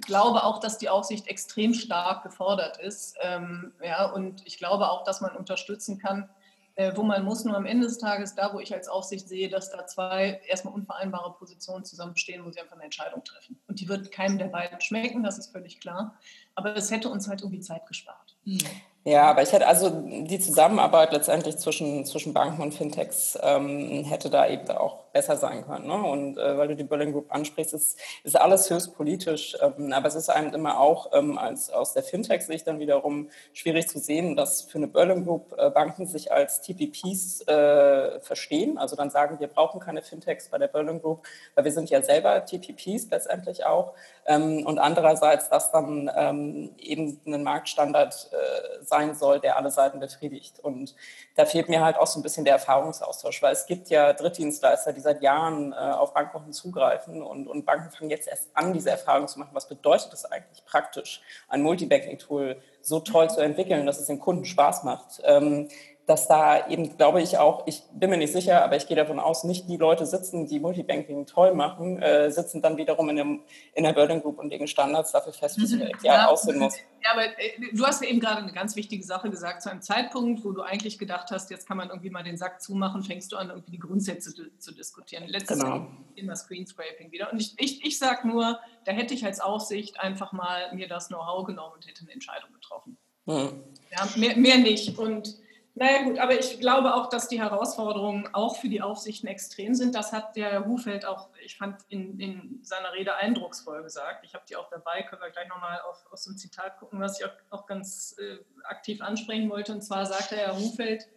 [0.00, 3.16] glaube auch, dass die Aufsicht extrem stark gefordert ist.
[3.20, 6.28] Ähm, ja, und ich glaube auch, dass man unterstützen kann,
[6.76, 7.44] äh, wo man muss.
[7.44, 10.74] Nur am Ende des Tages, da wo ich als Aufsicht sehe, dass da zwei erstmal
[10.74, 13.58] unvereinbare Positionen zusammenstehen, muss ich einfach eine Entscheidung treffen.
[13.66, 16.18] Und die wird keinem der beiden schmecken, das ist völlig klar.
[16.54, 18.36] Aber es hätte uns halt irgendwie Zeit gespart.
[18.44, 18.58] Mhm.
[19.04, 24.30] Ja, aber ich hätte also die Zusammenarbeit letztendlich zwischen, zwischen Banken und Fintechs ähm, hätte
[24.30, 25.86] da eben auch besser sein können.
[25.86, 25.94] Ne?
[25.94, 29.56] Und äh, weil du die Berlin Group ansprichst, ist, ist alles höchst politisch.
[29.62, 33.88] Ähm, aber es ist einem immer auch ähm, als, aus der Fintech-Sicht dann wiederum schwierig
[33.88, 38.76] zu sehen, dass für eine Berlin Group äh, Banken sich als TPPs äh, verstehen.
[38.76, 42.02] Also dann sagen, wir brauchen keine Fintechs bei der Berlin Group, weil wir sind ja
[42.02, 43.94] selber TPPs letztendlich auch.
[44.26, 49.98] Ähm, und andererseits, dass dann ähm, eben ein Marktstandard äh, sein soll, der alle Seiten
[49.98, 50.60] befriedigt.
[50.60, 50.94] Und
[51.36, 54.94] da fehlt mir halt auch so ein bisschen der Erfahrungsaustausch, weil es gibt ja Drittdienstleister,
[54.94, 58.90] die seit Jahren äh, auf Bankkonten zugreifen und, und Banken fangen jetzt erst an, diese
[58.90, 59.50] Erfahrung zu machen.
[59.52, 64.46] Was bedeutet es eigentlich praktisch, ein Multibanking-Tool so toll zu entwickeln, dass es den Kunden
[64.46, 65.20] Spaß macht?
[65.24, 65.68] Ähm,
[66.06, 69.18] dass da eben, glaube ich auch, ich bin mir nicht sicher, aber ich gehe davon
[69.18, 73.42] aus, nicht die Leute sitzen, die Multibanking toll machen, äh, sitzen dann wiederum in, dem,
[73.74, 75.90] in der Burden Group und legen Standards dafür fest, wie es mhm.
[76.02, 76.76] ja, aussehen muss.
[77.02, 79.62] Ja, aber äh, du hast eben gerade eine ganz wichtige Sache gesagt.
[79.62, 82.62] Zu einem Zeitpunkt, wo du eigentlich gedacht hast, jetzt kann man irgendwie mal den Sack
[82.62, 85.26] zumachen, fängst du an, irgendwie die Grundsätze zu, zu diskutieren.
[85.26, 85.76] Letztes genau.
[85.76, 87.32] Jahr immer Screenscraping wieder.
[87.32, 91.08] Und ich, ich, ich sage nur, da hätte ich als Aussicht einfach mal mir das
[91.08, 92.96] Know-how genommen und hätte eine Entscheidung getroffen.
[93.24, 93.64] Mhm.
[93.90, 94.96] Ja, mehr, mehr nicht.
[94.98, 95.36] Und
[95.78, 99.94] Naja gut, aber ich glaube auch, dass die Herausforderungen auch für die Aufsichten extrem sind.
[99.94, 104.24] Das hat der Hufeld auch, ich fand, in, in seiner Rede eindrucksvoll gesagt.
[104.24, 105.78] Ich habe die auch dabei, können wir gleich nochmal
[106.10, 109.72] aus dem Zitat gucken, was ich auch, auch ganz äh, aktiv ansprechen wollte.
[109.72, 111.08] Und zwar sagte Herr Hufeld,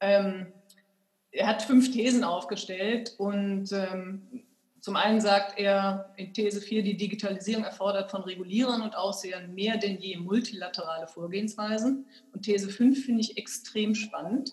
[0.00, 0.50] ähm,
[1.30, 4.43] er hat fünf Thesen aufgestellt und ähm,
[4.84, 9.78] zum einen sagt er in These 4, die Digitalisierung erfordert von Regulierern und Aussehern mehr
[9.78, 12.04] denn je multilaterale Vorgehensweisen.
[12.34, 14.52] Und These 5 finde ich extrem spannend.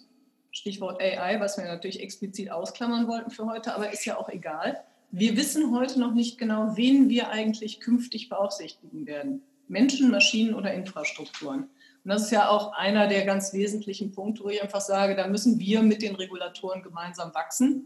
[0.51, 4.81] Stichwort AI, was wir natürlich explizit ausklammern wollten für heute, aber ist ja auch egal.
[5.11, 9.41] Wir wissen heute noch nicht genau, wen wir eigentlich künftig beaufsichtigen werden.
[9.67, 11.63] Menschen, Maschinen oder Infrastrukturen.
[11.63, 15.27] Und das ist ja auch einer der ganz wesentlichen Punkte, wo ich einfach sage, da
[15.27, 17.85] müssen wir mit den Regulatoren gemeinsam wachsen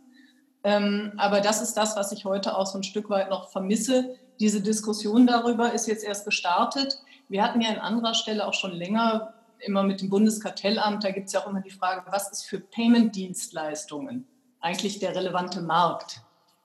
[0.66, 4.16] aber das ist das, was ich heute auch so ein Stück weit noch vermisse.
[4.40, 7.02] Diese Diskussion darüber ist jetzt erst gestartet.
[7.30, 11.28] Wir hatten ja an anderer Stelle auch schon länger immer mit dem Bundeskartellamt, da gibt
[11.28, 14.28] es ja auch immer die Frage, was ist für Payment-Dienstleistungen
[14.60, 16.22] eigentlich der relevante Markt?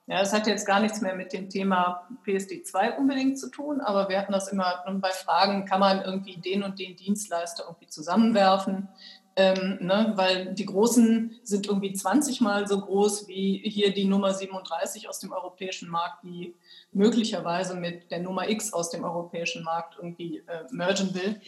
[0.07, 4.09] Ja, das hat jetzt gar nichts mehr mit dem Thema PSD2 unbedingt zu tun, aber
[4.09, 8.89] wir hatten das immer bei Fragen, kann man irgendwie den und den Dienstleister irgendwie zusammenwerfen?
[9.37, 14.35] Ähm, ne, weil die Großen sind irgendwie 20 Mal so groß wie hier die Nummer
[14.35, 16.55] 37 aus dem europäischen Markt, die
[16.93, 21.41] möglicherweise mit der Nummer X aus dem europäischen Markt irgendwie äh, mergen will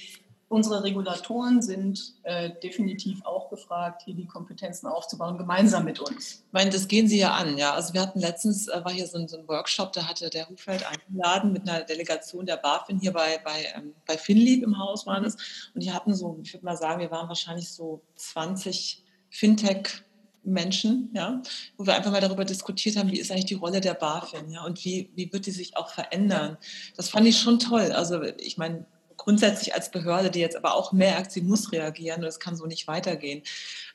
[0.52, 6.44] unsere Regulatoren sind äh, definitiv auch gefragt, hier die Kompetenzen aufzubauen, gemeinsam mit uns.
[6.46, 7.72] Ich meine, das gehen Sie ja an, ja.
[7.72, 10.48] Also wir hatten letztens, äh, war hier so ein, so ein, Workshop, da hatte der
[10.48, 15.06] Hufeld eingeladen mit einer Delegation der BaFin hier bei, bei, ähm, bei Finlieb im Haus
[15.06, 15.36] war das.
[15.74, 20.02] Und die hatten so, ich würde mal sagen, wir waren wahrscheinlich so 20 Fintech-
[20.44, 21.40] Menschen, ja,
[21.76, 24.64] wo wir einfach mal darüber diskutiert haben, wie ist eigentlich die Rolle der BaFin, ja,
[24.64, 26.58] und wie, wie wird die sich auch verändern.
[26.96, 27.92] Das fand ich schon toll.
[27.92, 28.84] Also ich meine,
[29.22, 32.66] grundsätzlich als Behörde, die jetzt aber auch merkt, sie muss reagieren und es kann so
[32.66, 33.42] nicht weitergehen.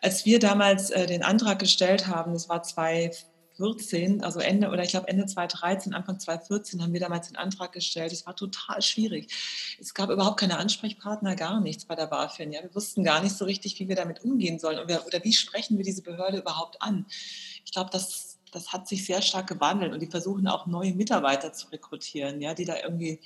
[0.01, 4.91] Als wir damals äh, den Antrag gestellt haben, das war 2014, also Ende oder ich
[4.91, 8.13] glaube Ende 2013, Anfang 2014 haben wir damals den Antrag gestellt.
[8.13, 9.34] Es war total schwierig.
[9.80, 12.53] Es gab überhaupt keine Ansprechpartner, gar nichts bei der BaFin.
[12.53, 15.34] Ja, wir wussten gar nicht so richtig, wie wir damit umgehen sollen oder, oder wie
[15.34, 17.05] sprechen wir diese Behörde überhaupt an.
[17.65, 21.53] Ich glaube, das das hat sich sehr stark gewandelt und die versuchen auch neue Mitarbeiter
[21.53, 23.19] zu rekrutieren, ja, die da irgendwie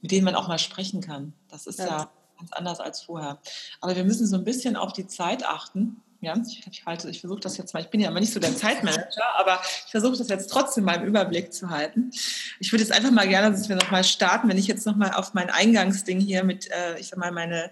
[0.00, 1.32] mit denen man auch mal sprechen kann.
[1.48, 3.38] Das ist ja, ja ganz anders als vorher.
[3.80, 6.02] Aber wir müssen so ein bisschen auf die Zeit achten.
[6.22, 8.40] Ja, ich, ich, halte, ich versuche das jetzt mal, ich bin ja immer nicht so
[8.40, 12.10] der Zeitmanager, aber ich versuche das jetzt trotzdem mal im Überblick zu halten.
[12.58, 15.32] Ich würde jetzt einfach mal gerne, dass wir nochmal starten, wenn ich jetzt nochmal auf
[15.32, 17.70] mein Eingangsding hier mit, äh, ich sag mal, meine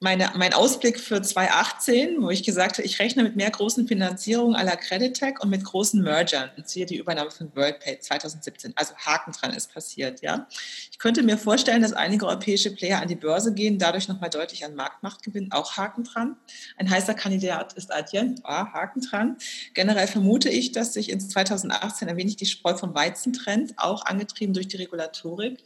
[0.00, 4.54] meine, mein Ausblick für 2018, wo ich gesagt habe, ich rechne mit mehr großen Finanzierungen
[4.54, 6.50] aller Credit-Tech und mit großen Mergern.
[6.56, 8.74] Und siehe die Übernahme von WorldPay 2017.
[8.76, 10.46] Also Haken dran ist passiert, ja.
[10.92, 14.64] Ich könnte mir vorstellen, dass einige europäische Player an die Börse gehen, dadurch nochmal deutlich
[14.64, 15.50] an Marktmacht gewinnen.
[15.50, 16.36] Auch Haken dran.
[16.76, 18.40] Ein heißer Kandidat ist Adyen.
[18.44, 19.36] Ah, Haken dran.
[19.74, 24.06] Generell vermute ich, dass sich in 2018 ein wenig die Spreu vom Weizen trennt, auch
[24.06, 25.58] angetrieben durch die Regulatorik.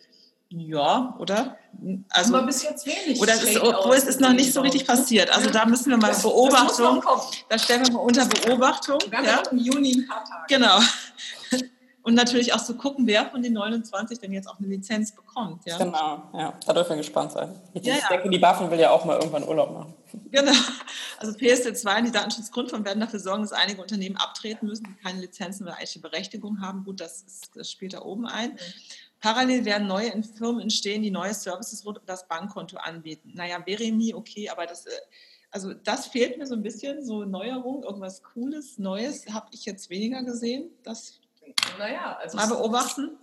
[0.54, 1.56] Ja, oder?
[2.10, 3.20] Also, Aber bis jetzt wenig.
[3.20, 5.34] Oder es ist, obwohl es ist noch nicht so richtig passiert.
[5.34, 7.02] Also da müssen wir mal das, Beobachtung,
[7.48, 8.98] da stellen wir mal unter Beobachtung.
[9.08, 10.54] Wir haben ja im Juni ein paar Tage.
[10.54, 10.78] Genau.
[12.04, 15.64] Und natürlich auch zu gucken, wer von den 29 denn jetzt auch eine Lizenz bekommt.
[15.64, 15.78] Ja?
[15.78, 17.54] Genau, ja, da dürfen wir gespannt sein.
[17.74, 18.30] Ich ja, denke, ja.
[18.30, 19.94] die BaFin will ja auch mal irgendwann Urlaub machen.
[20.32, 20.52] Genau.
[21.18, 25.20] Also PSD2 und die Datenschutzgrundverordnung werden dafür sorgen, dass einige Unternehmen abtreten müssen, die keine
[25.20, 26.82] Lizenzen oder eigene Berechtigung haben.
[26.84, 28.58] Gut, das, ist, das spielt da oben ein.
[29.22, 33.30] Parallel werden neue Firmen entstehen, die neue Services rund um das Bankkonto anbieten.
[33.34, 34.90] Naja, Veremi, okay, aber das, äh,
[35.50, 39.88] also das fehlt mir so ein bisschen, so Neuerung, irgendwas Cooles, Neues habe ich jetzt
[39.90, 40.70] weniger gesehen.
[40.82, 41.20] Das
[41.78, 43.16] naja, also mal beobachten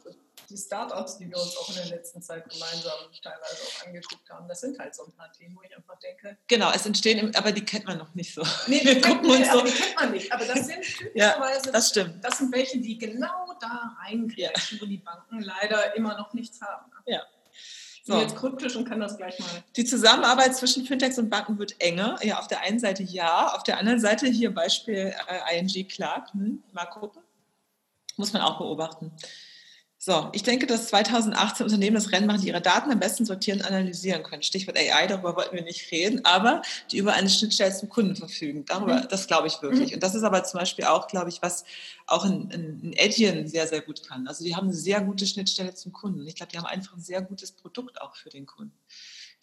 [0.50, 4.48] die Startups, die wir uns auch in der letzten Zeit gemeinsam teilweise auch angeguckt haben,
[4.48, 6.38] das sind halt so ein paar Themen, wo ich einfach denke.
[6.48, 8.44] Genau, es entstehen, aber die kennt man noch nicht so.
[8.68, 9.62] Nee, wir gucken uns so.
[9.62, 12.24] Die kennt man nicht, aber das sind typischerweise, ja, das stimmt.
[12.24, 14.82] Das sind welche, die genau da reingreifen, ja.
[14.82, 16.92] wo die Banken leider immer noch nichts haben.
[17.06, 17.24] Ja.
[18.10, 18.20] So.
[18.20, 19.64] Jetzt kryptisch und kann das gleich mal.
[19.76, 22.18] Die Zusammenarbeit zwischen Fintechs und Banken wird enger.
[22.24, 26.34] Ja, auf der einen Seite ja, auf der anderen Seite hier Beispiel äh, ING Clark.
[26.34, 27.22] Hm, mal gucken.
[28.18, 29.12] Muss man auch beobachten.
[30.02, 33.60] So, ich denke, dass 2018 Unternehmen das Rennen machen, die ihre Daten am besten sortieren
[33.60, 34.42] und analysieren können.
[34.44, 38.64] Stichwort AI, darüber wollten wir nicht reden, aber die über eine Schnittstelle zum Kunden verfügen.
[38.64, 39.08] Darüber, mhm.
[39.10, 39.90] das glaube ich wirklich.
[39.90, 39.96] Mhm.
[39.96, 41.66] Und das ist aber zum Beispiel auch, glaube ich, was
[42.08, 44.26] auch ein, Adyen sehr, sehr gut kann.
[44.30, 46.26] Also die haben eine sehr gute Schnittstelle zum Kunden.
[46.26, 48.72] Ich glaube, die haben einfach ein sehr gutes Produkt auch für den Kunden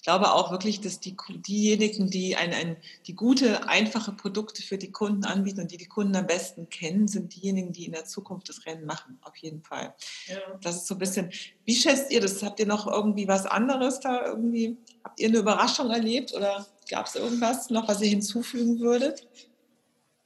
[0.07, 2.77] glaube auch wirklich, dass die, diejenigen, die ein, ein,
[3.09, 7.09] die gute, einfache Produkte für die Kunden anbieten und die die Kunden am besten kennen,
[7.09, 9.95] sind diejenigen, die in der Zukunft das Rennen machen, auf jeden Fall.
[10.29, 10.37] Ja.
[10.63, 11.33] Das ist so ein bisschen,
[11.65, 12.41] wie schätzt ihr das?
[12.45, 14.77] Habt ihr noch irgendwie was anderes da irgendwie?
[15.03, 19.27] Habt ihr eine Überraschung erlebt oder gab es irgendwas noch, was ihr hinzufügen würdet?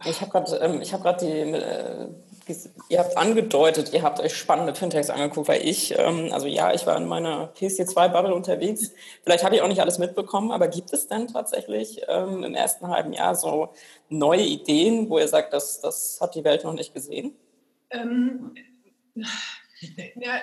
[0.04, 2.08] Ich habe gerade ähm, hab die, äh,
[2.88, 6.86] ihr habt angedeutet, ihr habt euch spannende Fintechs angeguckt, weil ich, ähm, also ja, ich
[6.86, 8.92] war in meiner PC2-Bubble unterwegs.
[9.22, 12.88] Vielleicht habe ich auch nicht alles mitbekommen, aber gibt es denn tatsächlich ähm, im ersten
[12.88, 13.72] halben Jahr so
[14.08, 17.34] neue Ideen, wo ihr sagt, das, das hat die Welt noch nicht gesehen?
[17.90, 18.54] Ähm,
[20.16, 20.40] ja,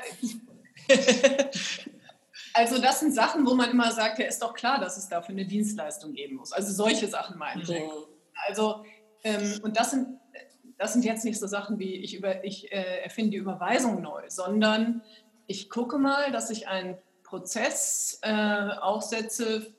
[2.53, 5.33] also das sind Sachen, wo man immer sagt, ja, ist doch klar, dass es dafür
[5.33, 6.51] eine Dienstleistung geben muss.
[6.51, 7.69] Also solche Sachen meine ich.
[7.69, 7.89] Mhm.
[8.47, 8.83] Also,
[9.23, 10.19] ähm, und das sind
[10.77, 14.23] das sind jetzt nicht so Sachen wie ich, über, ich äh, erfinde die Überweisung neu,
[14.27, 15.01] sondern
[15.47, 18.31] ich gucke mal, dass ich einen Prozess äh,
[18.79, 19.73] aufsetze,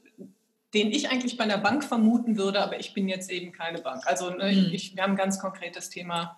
[0.75, 4.07] den ich eigentlich bei einer Bank vermuten würde, aber ich bin jetzt eben keine Bank.
[4.07, 4.71] Also ne, mhm.
[4.73, 6.37] ich, wir haben ein ganz konkretes Thema,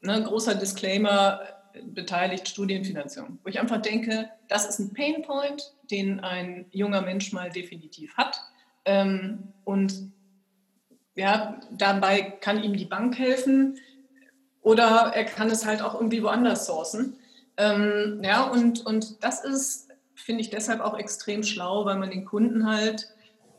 [0.00, 1.40] ne, großer Disclaimer,
[1.82, 7.50] beteiligt Studienfinanzierung, wo ich einfach denke, das ist ein Painpoint, den ein junger Mensch mal
[7.50, 8.40] definitiv hat.
[8.84, 10.12] Ähm, und
[11.18, 13.76] ja, dabei kann ihm die Bank helfen
[14.62, 17.18] oder er kann es halt auch irgendwie woanders sourcen.
[17.56, 22.24] Ähm, ja, und, und das ist, finde ich, deshalb auch extrem schlau, weil man den
[22.24, 23.08] Kunden halt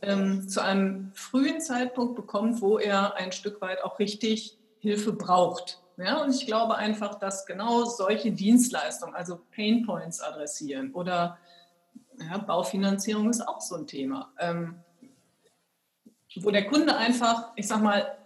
[0.02, 5.82] ähm, zu einem frühen Zeitpunkt bekommt, wo er ein Stück weit auch richtig Hilfe braucht.
[5.98, 11.38] Ja, und ich glaube einfach, dass genau solche Dienstleistungen, also Pain Points adressieren oder
[12.22, 14.32] ja, Baufinanzierung ist auch so ein Thema.
[14.40, 14.76] Ähm,
[16.44, 18.18] wo der Kunde einfach, ich sag mal,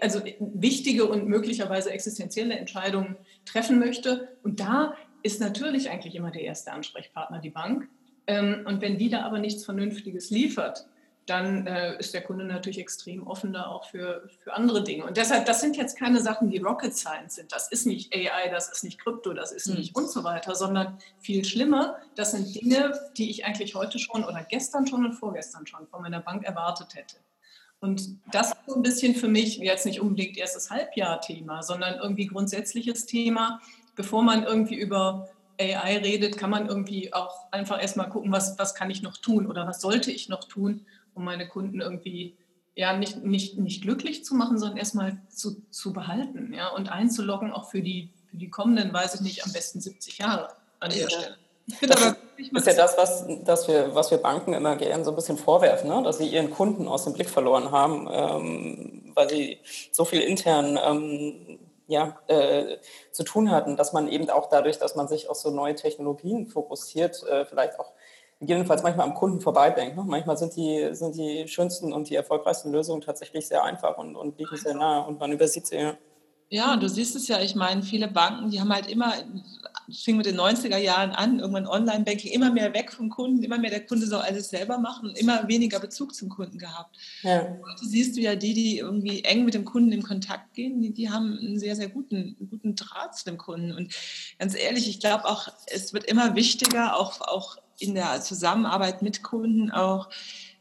[0.00, 4.28] also wichtige und möglicherweise existenzielle Entscheidungen treffen möchte.
[4.42, 7.88] Und da ist natürlich eigentlich immer der erste Ansprechpartner die Bank.
[8.26, 10.86] Ähm, und wenn die da aber nichts Vernünftiges liefert,
[11.26, 15.04] dann äh, ist der Kunde natürlich extrem offen da auch für, für andere Dinge.
[15.04, 17.52] Und deshalb, das sind jetzt keine Sachen, die Rocket Science sind.
[17.52, 20.04] Das ist nicht AI, das ist nicht Krypto, das ist nicht mhm.
[20.04, 24.42] und so weiter, sondern viel schlimmer, das sind Dinge, die ich eigentlich heute schon oder
[24.48, 27.16] gestern schon und vorgestern schon von meiner Bank erwartet hätte.
[27.80, 32.26] Und das ist so ein bisschen für mich jetzt nicht unbedingt erstes Halbjahr-Thema, sondern irgendwie
[32.26, 33.60] grundsätzliches Thema.
[33.94, 35.28] Bevor man irgendwie über
[35.60, 39.46] AI redet, kann man irgendwie auch einfach erstmal gucken, was, was kann ich noch tun
[39.46, 42.36] oder was sollte ich noch tun, um meine Kunden irgendwie
[42.74, 47.52] ja nicht, nicht, nicht glücklich zu machen, sondern erstmal zu, zu behalten ja, und einzuloggen,
[47.52, 50.48] auch für die, für die kommenden, weiß ich nicht, am besten 70 Jahre
[50.78, 51.10] an der ja.
[51.10, 51.36] Stelle.
[52.52, 55.36] Das ist ja das, was, das wir, was wir Banken immer gerne so ein bisschen
[55.36, 56.02] vorwerfen, ne?
[56.02, 59.58] dass sie ihren Kunden aus dem Blick verloren haben, ähm, weil sie
[59.92, 61.58] so viel intern ähm,
[61.88, 62.78] ja, äh,
[63.10, 66.46] zu tun hatten, dass man eben auch dadurch, dass man sich auf so neue Technologien
[66.46, 67.92] fokussiert, äh, vielleicht auch
[68.40, 69.96] jedenfalls manchmal am Kunden vorbeidenkt.
[69.96, 70.04] Ne?
[70.06, 74.38] Manchmal sind die, sind die schönsten und die erfolgreichsten Lösungen tatsächlich sehr einfach und, und
[74.38, 75.76] liegen sehr nah und man übersieht sie.
[75.76, 75.94] Ja.
[76.50, 79.12] Ja, du siehst es ja, ich meine, viele Banken, die haben halt immer,
[79.90, 83.70] fing mit den 90er Jahren an, irgendwann Online-Banking, immer mehr weg vom Kunden, immer mehr
[83.70, 86.96] der Kunde soll alles selber machen und immer weniger Bezug zum Kunden gehabt.
[87.22, 87.40] Ja.
[87.40, 90.92] Heute siehst du ja die, die irgendwie eng mit dem Kunden in Kontakt gehen, die,
[90.92, 93.72] die haben einen sehr, sehr guten, guten Draht zu dem Kunden.
[93.72, 93.94] Und
[94.38, 99.22] ganz ehrlich, ich glaube auch, es wird immer wichtiger, auch, auch in der Zusammenarbeit mit
[99.22, 100.08] Kunden, auch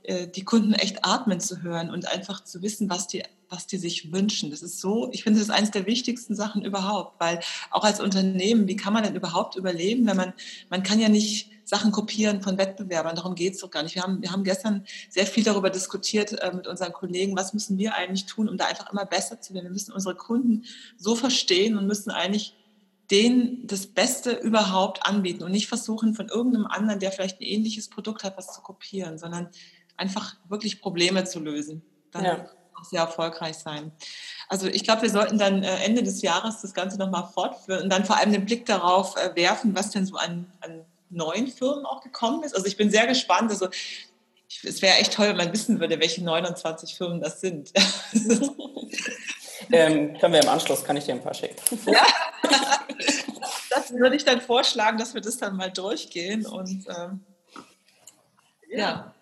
[0.07, 4.11] die Kunden echt atmen zu hören und einfach zu wissen, was die was die sich
[4.11, 4.51] wünschen.
[4.51, 7.39] Das ist so, ich finde, das ist eines der wichtigsten Sachen überhaupt, weil
[7.71, 10.33] auch als Unternehmen, wie kann man denn überhaupt überleben, wenn man,
[10.69, 13.95] man kann ja nicht Sachen kopieren von Wettbewerbern, darum geht es doch gar nicht.
[13.95, 17.77] Wir haben, wir haben gestern sehr viel darüber diskutiert äh, mit unseren Kollegen, was müssen
[17.77, 19.65] wir eigentlich tun, um da einfach immer besser zu werden.
[19.65, 20.63] Wir müssen unsere Kunden
[20.97, 22.55] so verstehen und müssen eigentlich
[23.11, 27.89] denen das Beste überhaupt anbieten und nicht versuchen, von irgendeinem anderen, der vielleicht ein ähnliches
[27.89, 29.49] Produkt hat, was zu kopieren, sondern
[29.97, 31.81] einfach wirklich Probleme zu lösen.
[32.11, 32.45] Dann ja
[32.79, 33.91] auch sehr erfolgreich sein.
[34.49, 37.89] Also ich glaube, wir sollten dann äh, Ende des Jahres das Ganze nochmal fortführen und
[37.89, 41.85] dann vor allem den Blick darauf äh, werfen, was denn so an, an neuen Firmen
[41.85, 42.55] auch gekommen ist.
[42.55, 43.49] Also ich bin sehr gespannt.
[43.51, 47.71] Also ich, es wäre echt toll, wenn man wissen würde, welche 29 Firmen das sind.
[49.71, 51.55] ähm, können wir im Anschluss, kann ich dir ein paar schicken.
[51.85, 52.05] Ja,
[53.69, 56.45] das würde ich dann vorschlagen, dass wir das dann mal durchgehen.
[56.45, 57.21] Und ähm,
[58.69, 58.77] ja.
[58.77, 59.13] ja,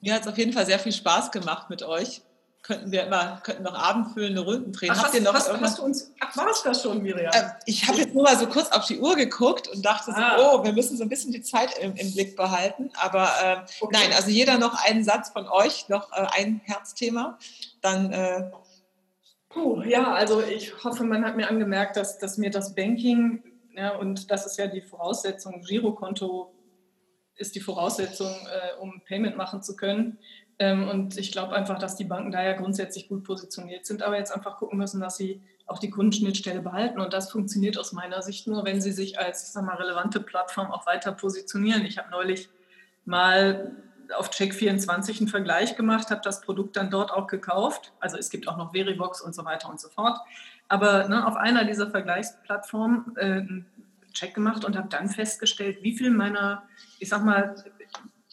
[0.00, 2.22] mir hat es auf jeden Fall sehr viel Spaß gemacht mit euch
[2.62, 4.90] könnten wir immer, könnten noch abendfüllende Runden drehen.
[4.92, 7.32] Ach, Habt hast, ihr noch hast, hast du uns, ach, war es das schon, Miriam?
[7.32, 10.38] Äh, ich habe jetzt nur mal so kurz auf die Uhr geguckt und dachte ah.
[10.38, 12.90] so, oh, wir müssen so ein bisschen die Zeit im, im Blick behalten.
[12.94, 13.98] Aber äh, okay.
[13.98, 17.38] nein, also jeder noch einen Satz von euch, noch äh, ein Herzthema.
[17.80, 18.50] Dann äh,
[19.48, 23.42] Puh, ja, also ich hoffe, man hat mir angemerkt, dass, dass mir das Banking,
[23.74, 26.52] ja, und das ist ja die Voraussetzung, Girokonto
[27.36, 30.18] ist die Voraussetzung, äh, um Payment machen zu können.
[30.58, 34.18] Ähm, und ich glaube einfach, dass die Banken da ja grundsätzlich gut positioniert sind, aber
[34.18, 37.00] jetzt einfach gucken müssen, dass sie auch die Kundenschnittstelle behalten.
[37.00, 40.20] Und das funktioniert aus meiner Sicht nur, wenn sie sich als, ich sag mal, relevante
[40.20, 41.86] Plattform auch weiter positionieren.
[41.86, 42.50] Ich habe neulich
[43.04, 43.74] mal
[44.16, 47.92] auf Check24 einen Vergleich gemacht, habe das Produkt dann dort auch gekauft.
[48.00, 50.18] Also es gibt auch noch Verivox und so weiter und so fort.
[50.68, 53.66] Aber ne, auf einer dieser Vergleichsplattformen äh, einen
[54.12, 57.54] Check gemacht und habe dann festgestellt, wie viel meiner, ich sag mal,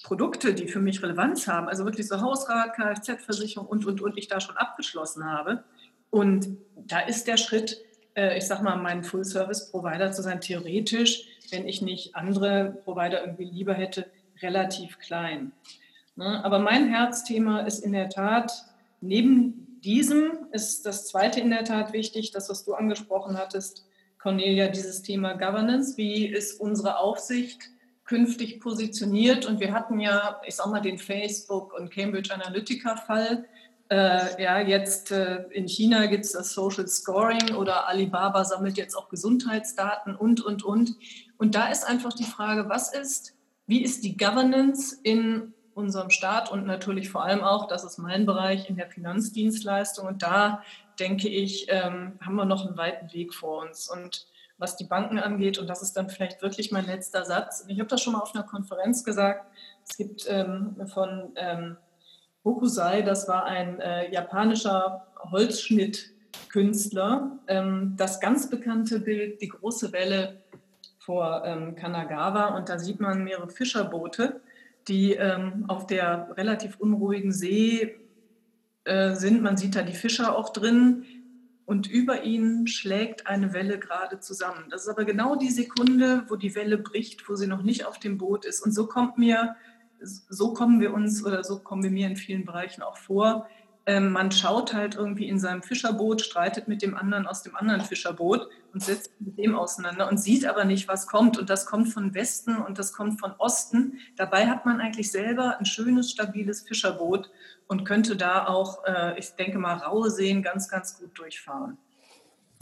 [0.03, 4.27] Produkte, die für mich Relevanz haben, also wirklich so Hausrat, Kfz-Versicherung und, und, und, ich
[4.27, 5.63] da schon abgeschlossen habe.
[6.09, 7.81] Und da ist der Schritt,
[8.15, 13.45] äh, ich sag mal, mein Full-Service-Provider zu sein, theoretisch, wenn ich nicht andere Provider irgendwie
[13.45, 14.09] lieber hätte,
[14.41, 15.51] relativ klein.
[16.15, 16.43] Ne?
[16.43, 18.51] Aber mein Herzthema ist in der Tat,
[19.01, 23.86] neben diesem ist das zweite in der Tat wichtig, das, was du angesprochen hattest,
[24.27, 25.95] Cornelia, dieses Thema Governance.
[25.95, 27.69] Wie ist unsere Aufsicht?
[28.03, 29.45] künftig positioniert.
[29.45, 33.45] Und wir hatten ja, ich sag mal, den Facebook- und Cambridge Analytica-Fall.
[33.89, 38.95] Äh, ja, jetzt äh, in China gibt es das Social Scoring oder Alibaba sammelt jetzt
[38.95, 40.95] auch Gesundheitsdaten und, und, und.
[41.37, 43.33] Und da ist einfach die Frage, was ist,
[43.65, 48.25] wie ist die Governance in unserem Staat und natürlich vor allem auch, das ist mein
[48.25, 50.07] Bereich, in der Finanzdienstleistung.
[50.07, 50.63] Und da
[50.99, 53.89] denke ich, ähm, haben wir noch einen weiten Weg vor uns.
[53.89, 54.27] Und
[54.57, 55.59] was die Banken angeht.
[55.59, 57.65] Und das ist dann vielleicht wirklich mein letzter Satz.
[57.67, 59.45] Ich habe das schon mal auf einer Konferenz gesagt.
[59.87, 61.77] Es gibt ähm, von ähm,
[62.43, 70.41] Hokusai, das war ein äh, japanischer Holzschnittkünstler, ähm, das ganz bekannte Bild, die große Welle
[70.99, 72.55] vor ähm, Kanagawa.
[72.55, 74.41] Und da sieht man mehrere Fischerboote,
[74.87, 77.95] die ähm, auf der relativ unruhigen See
[78.87, 79.41] äh, sind.
[79.41, 81.05] Man sieht da die Fischer auch drin
[81.65, 84.65] und über ihnen schlägt eine Welle gerade zusammen.
[84.69, 87.99] Das ist aber genau die Sekunde, wo die Welle bricht, wo sie noch nicht auf
[87.99, 88.61] dem Boot ist.
[88.65, 89.57] Und so kommt mir,
[89.99, 93.47] so kommen wir uns oder so kommen wir mir in vielen Bereichen auch vor.
[93.85, 97.81] Ähm, man schaut halt irgendwie in seinem Fischerboot, streitet mit dem anderen aus dem anderen
[97.81, 101.37] Fischerboot und setzt mit dem auseinander und sieht aber nicht, was kommt.
[101.37, 103.99] Und das kommt von Westen und das kommt von Osten.
[104.15, 107.29] Dabei hat man eigentlich selber ein schönes, stabiles Fischerboot
[107.67, 111.77] und könnte da auch, äh, ich denke mal, raue Seen ganz, ganz gut durchfahren.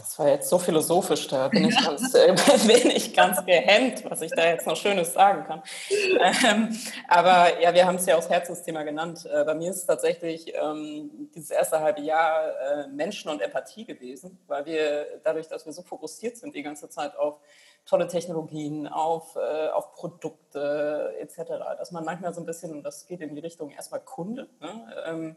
[0.06, 2.28] Das war jetzt so philosophisch, da bin ich ganz, äh,
[2.68, 5.64] bin ich ganz gehemmt, was ich da jetzt noch Schönes sagen kann.
[6.48, 6.78] Ähm,
[7.08, 9.26] aber ja, wir haben es ja auch Herzensthema genannt.
[9.26, 13.84] Äh, bei mir ist es tatsächlich ähm, dieses erste halbe Jahr äh, Menschen und Empathie
[13.84, 17.40] gewesen, weil wir dadurch, dass wir so fokussiert sind die ganze Zeit auf
[17.88, 21.50] tolle Technologien, auf, äh, auf Produkte etc.,
[21.80, 25.04] dass man manchmal so ein bisschen, und das geht in die Richtung erstmal Kunde, ne,
[25.08, 25.36] ähm,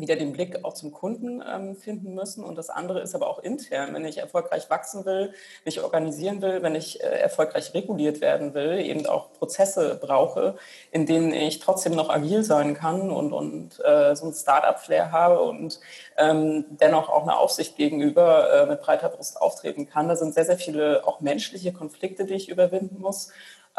[0.00, 2.44] wieder den Blick auch zum Kunden ähm, finden müssen.
[2.44, 3.94] Und das andere ist aber auch intern.
[3.94, 5.32] Wenn ich erfolgreich wachsen will,
[5.64, 10.56] mich organisieren will, wenn ich äh, erfolgreich reguliert werden will, eben auch Prozesse brauche,
[10.90, 15.40] in denen ich trotzdem noch agil sein kann und, und äh, so ein Start-up-Flair habe
[15.42, 15.80] und
[16.16, 20.08] ähm, dennoch auch eine Aufsicht gegenüber äh, mit breiter Brust auftreten kann.
[20.08, 23.30] Da sind sehr, sehr viele auch menschliche Konflikte, die ich überwinden muss.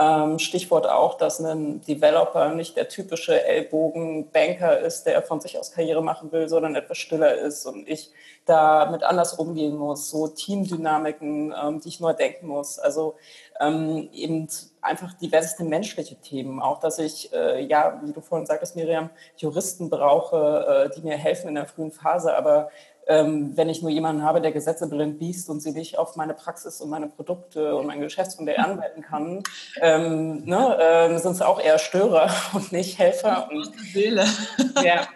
[0.02, 5.74] Ähm, Stichwort auch, dass ein Developer nicht der typische Ellbogen-Banker ist, der von sich aus
[5.74, 8.10] Karriere machen will, sondern etwas stiller ist und ich
[8.46, 12.80] damit anders umgehen muss, so Teamdynamiken, ähm, die ich neu denken muss.
[12.80, 13.16] Also
[13.60, 14.48] ähm, eben
[14.82, 16.62] einfach diverseste menschliche Themen.
[16.62, 21.18] Auch, dass ich, äh, ja, wie du vorhin sagtest, Miriam, Juristen brauche, äh, die mir
[21.18, 22.70] helfen in der frühen Phase, aber
[23.10, 26.80] wenn ich nur jemanden habe, der Gesetze blind liest und sie nicht auf meine Praxis
[26.80, 29.44] und meine Produkte und mein Geschäftsmodell anwenden kann,
[29.82, 33.50] ähm, ne, äh, sind es auch eher Störer und nicht Helfer.
[33.52, 34.26] Und, Seele.
[34.84, 35.08] Ja.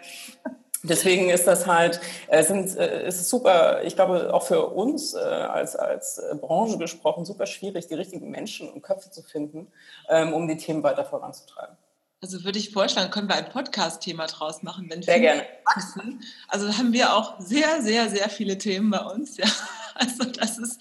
[0.82, 5.18] Deswegen ist das halt, äh, sind, äh, ist super, ich glaube auch für uns äh,
[5.18, 9.68] als, als Branche gesprochen, super schwierig, die richtigen Menschen und Köpfe zu finden,
[10.10, 11.76] ähm, um die Themen weiter voranzutreiben.
[12.24, 16.24] Also würde ich vorschlagen, können wir ein Podcast-Thema draus machen, wenn sehr gerne wachsen.
[16.48, 19.36] Also haben wir auch sehr, sehr, sehr viele Themen bei uns.
[19.36, 19.44] Ja.
[19.96, 20.80] Also das ist,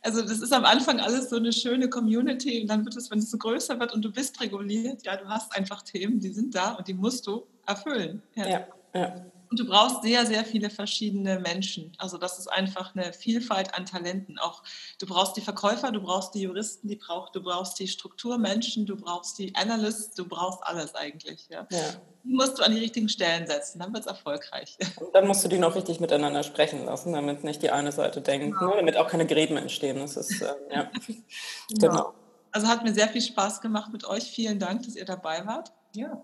[0.00, 3.18] also das ist am Anfang alles so eine schöne Community und dann wird es, wenn
[3.18, 6.54] es so größer wird und du bist reguliert, ja, du hast einfach Themen, die sind
[6.54, 8.22] da und die musst du erfüllen.
[8.36, 8.66] Ja, ja.
[8.94, 9.26] ja.
[9.50, 11.92] Und du brauchst sehr, sehr viele verschiedene Menschen.
[11.98, 14.38] Also das ist einfach eine Vielfalt an Talenten.
[14.38, 14.62] Auch
[14.98, 18.96] du brauchst die Verkäufer, du brauchst die Juristen, die brauch, du brauchst die Strukturmenschen, du
[18.96, 21.48] brauchst die Analysts, du brauchst alles eigentlich.
[21.48, 21.66] Ja.
[21.70, 21.78] ja.
[22.24, 24.76] Die musst du an die richtigen Stellen setzen, dann wird es erfolgreich.
[24.96, 28.20] Und dann musst du die noch richtig miteinander sprechen lassen, damit nicht die eine Seite
[28.20, 28.70] denkt, genau.
[28.72, 29.98] ne, damit auch keine Gräben entstehen.
[29.98, 30.90] Das ist, äh, ja.
[31.70, 31.88] genau.
[31.88, 32.14] genau.
[32.52, 34.24] Also hat mir sehr viel Spaß gemacht mit euch.
[34.24, 35.72] Vielen Dank, dass ihr dabei wart.
[35.94, 36.22] Ja.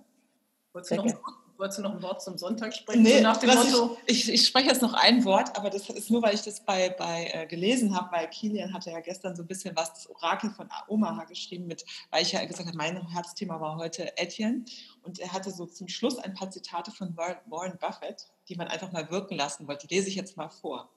[0.72, 3.02] Wolltest du noch Wolltest du noch ein Wort zum Sonntag sprechen?
[3.02, 3.96] Nee, so nach dem Motto?
[4.06, 6.64] Ich, ich, ich, spreche jetzt noch ein Wort, aber das ist nur, weil ich das
[6.64, 10.10] bei, bei äh, gelesen habe, weil Kilian hatte ja gestern so ein bisschen was, das
[10.10, 14.64] Orakel von Omaha geschrieben, mit, weil ich ja gesagt habe, mein Herzthema war heute Etienne.
[15.02, 18.90] Und er hatte so zum Schluss ein paar Zitate von Warren Buffett, die man einfach
[18.90, 19.86] mal wirken lassen wollte.
[19.86, 20.90] Die lese ich jetzt mal vor.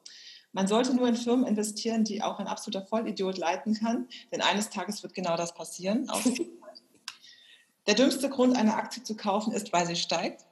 [0.54, 4.72] Man sollte nur in Firmen investieren, die auch ein absoluter Vollidiot leiten kann, denn eines
[4.72, 6.10] Tages wird genau das passieren.
[7.86, 10.47] Der dümmste Grund, eine Aktie zu kaufen, ist, weil sie steigt.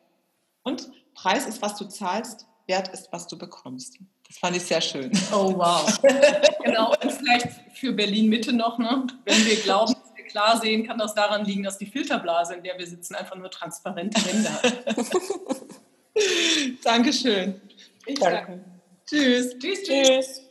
[0.65, 3.99] Und Preis ist, was du zahlst, Wert ist, was du bekommst.
[4.27, 5.11] Das fand ich sehr schön.
[5.31, 6.01] Oh, wow.
[6.63, 9.05] genau, und vielleicht für Berlin Mitte noch, ne?
[9.23, 12.63] wenn wir glauben, dass wir klar sehen, kann das daran liegen, dass die Filterblase, in
[12.63, 14.73] der wir sitzen, einfach nur transparente Wände hat.
[16.83, 17.61] Dankeschön.
[18.07, 18.59] Ich danke.
[19.05, 19.55] Tschüss.
[19.59, 19.83] Tschüss.
[19.83, 20.44] Tschüss.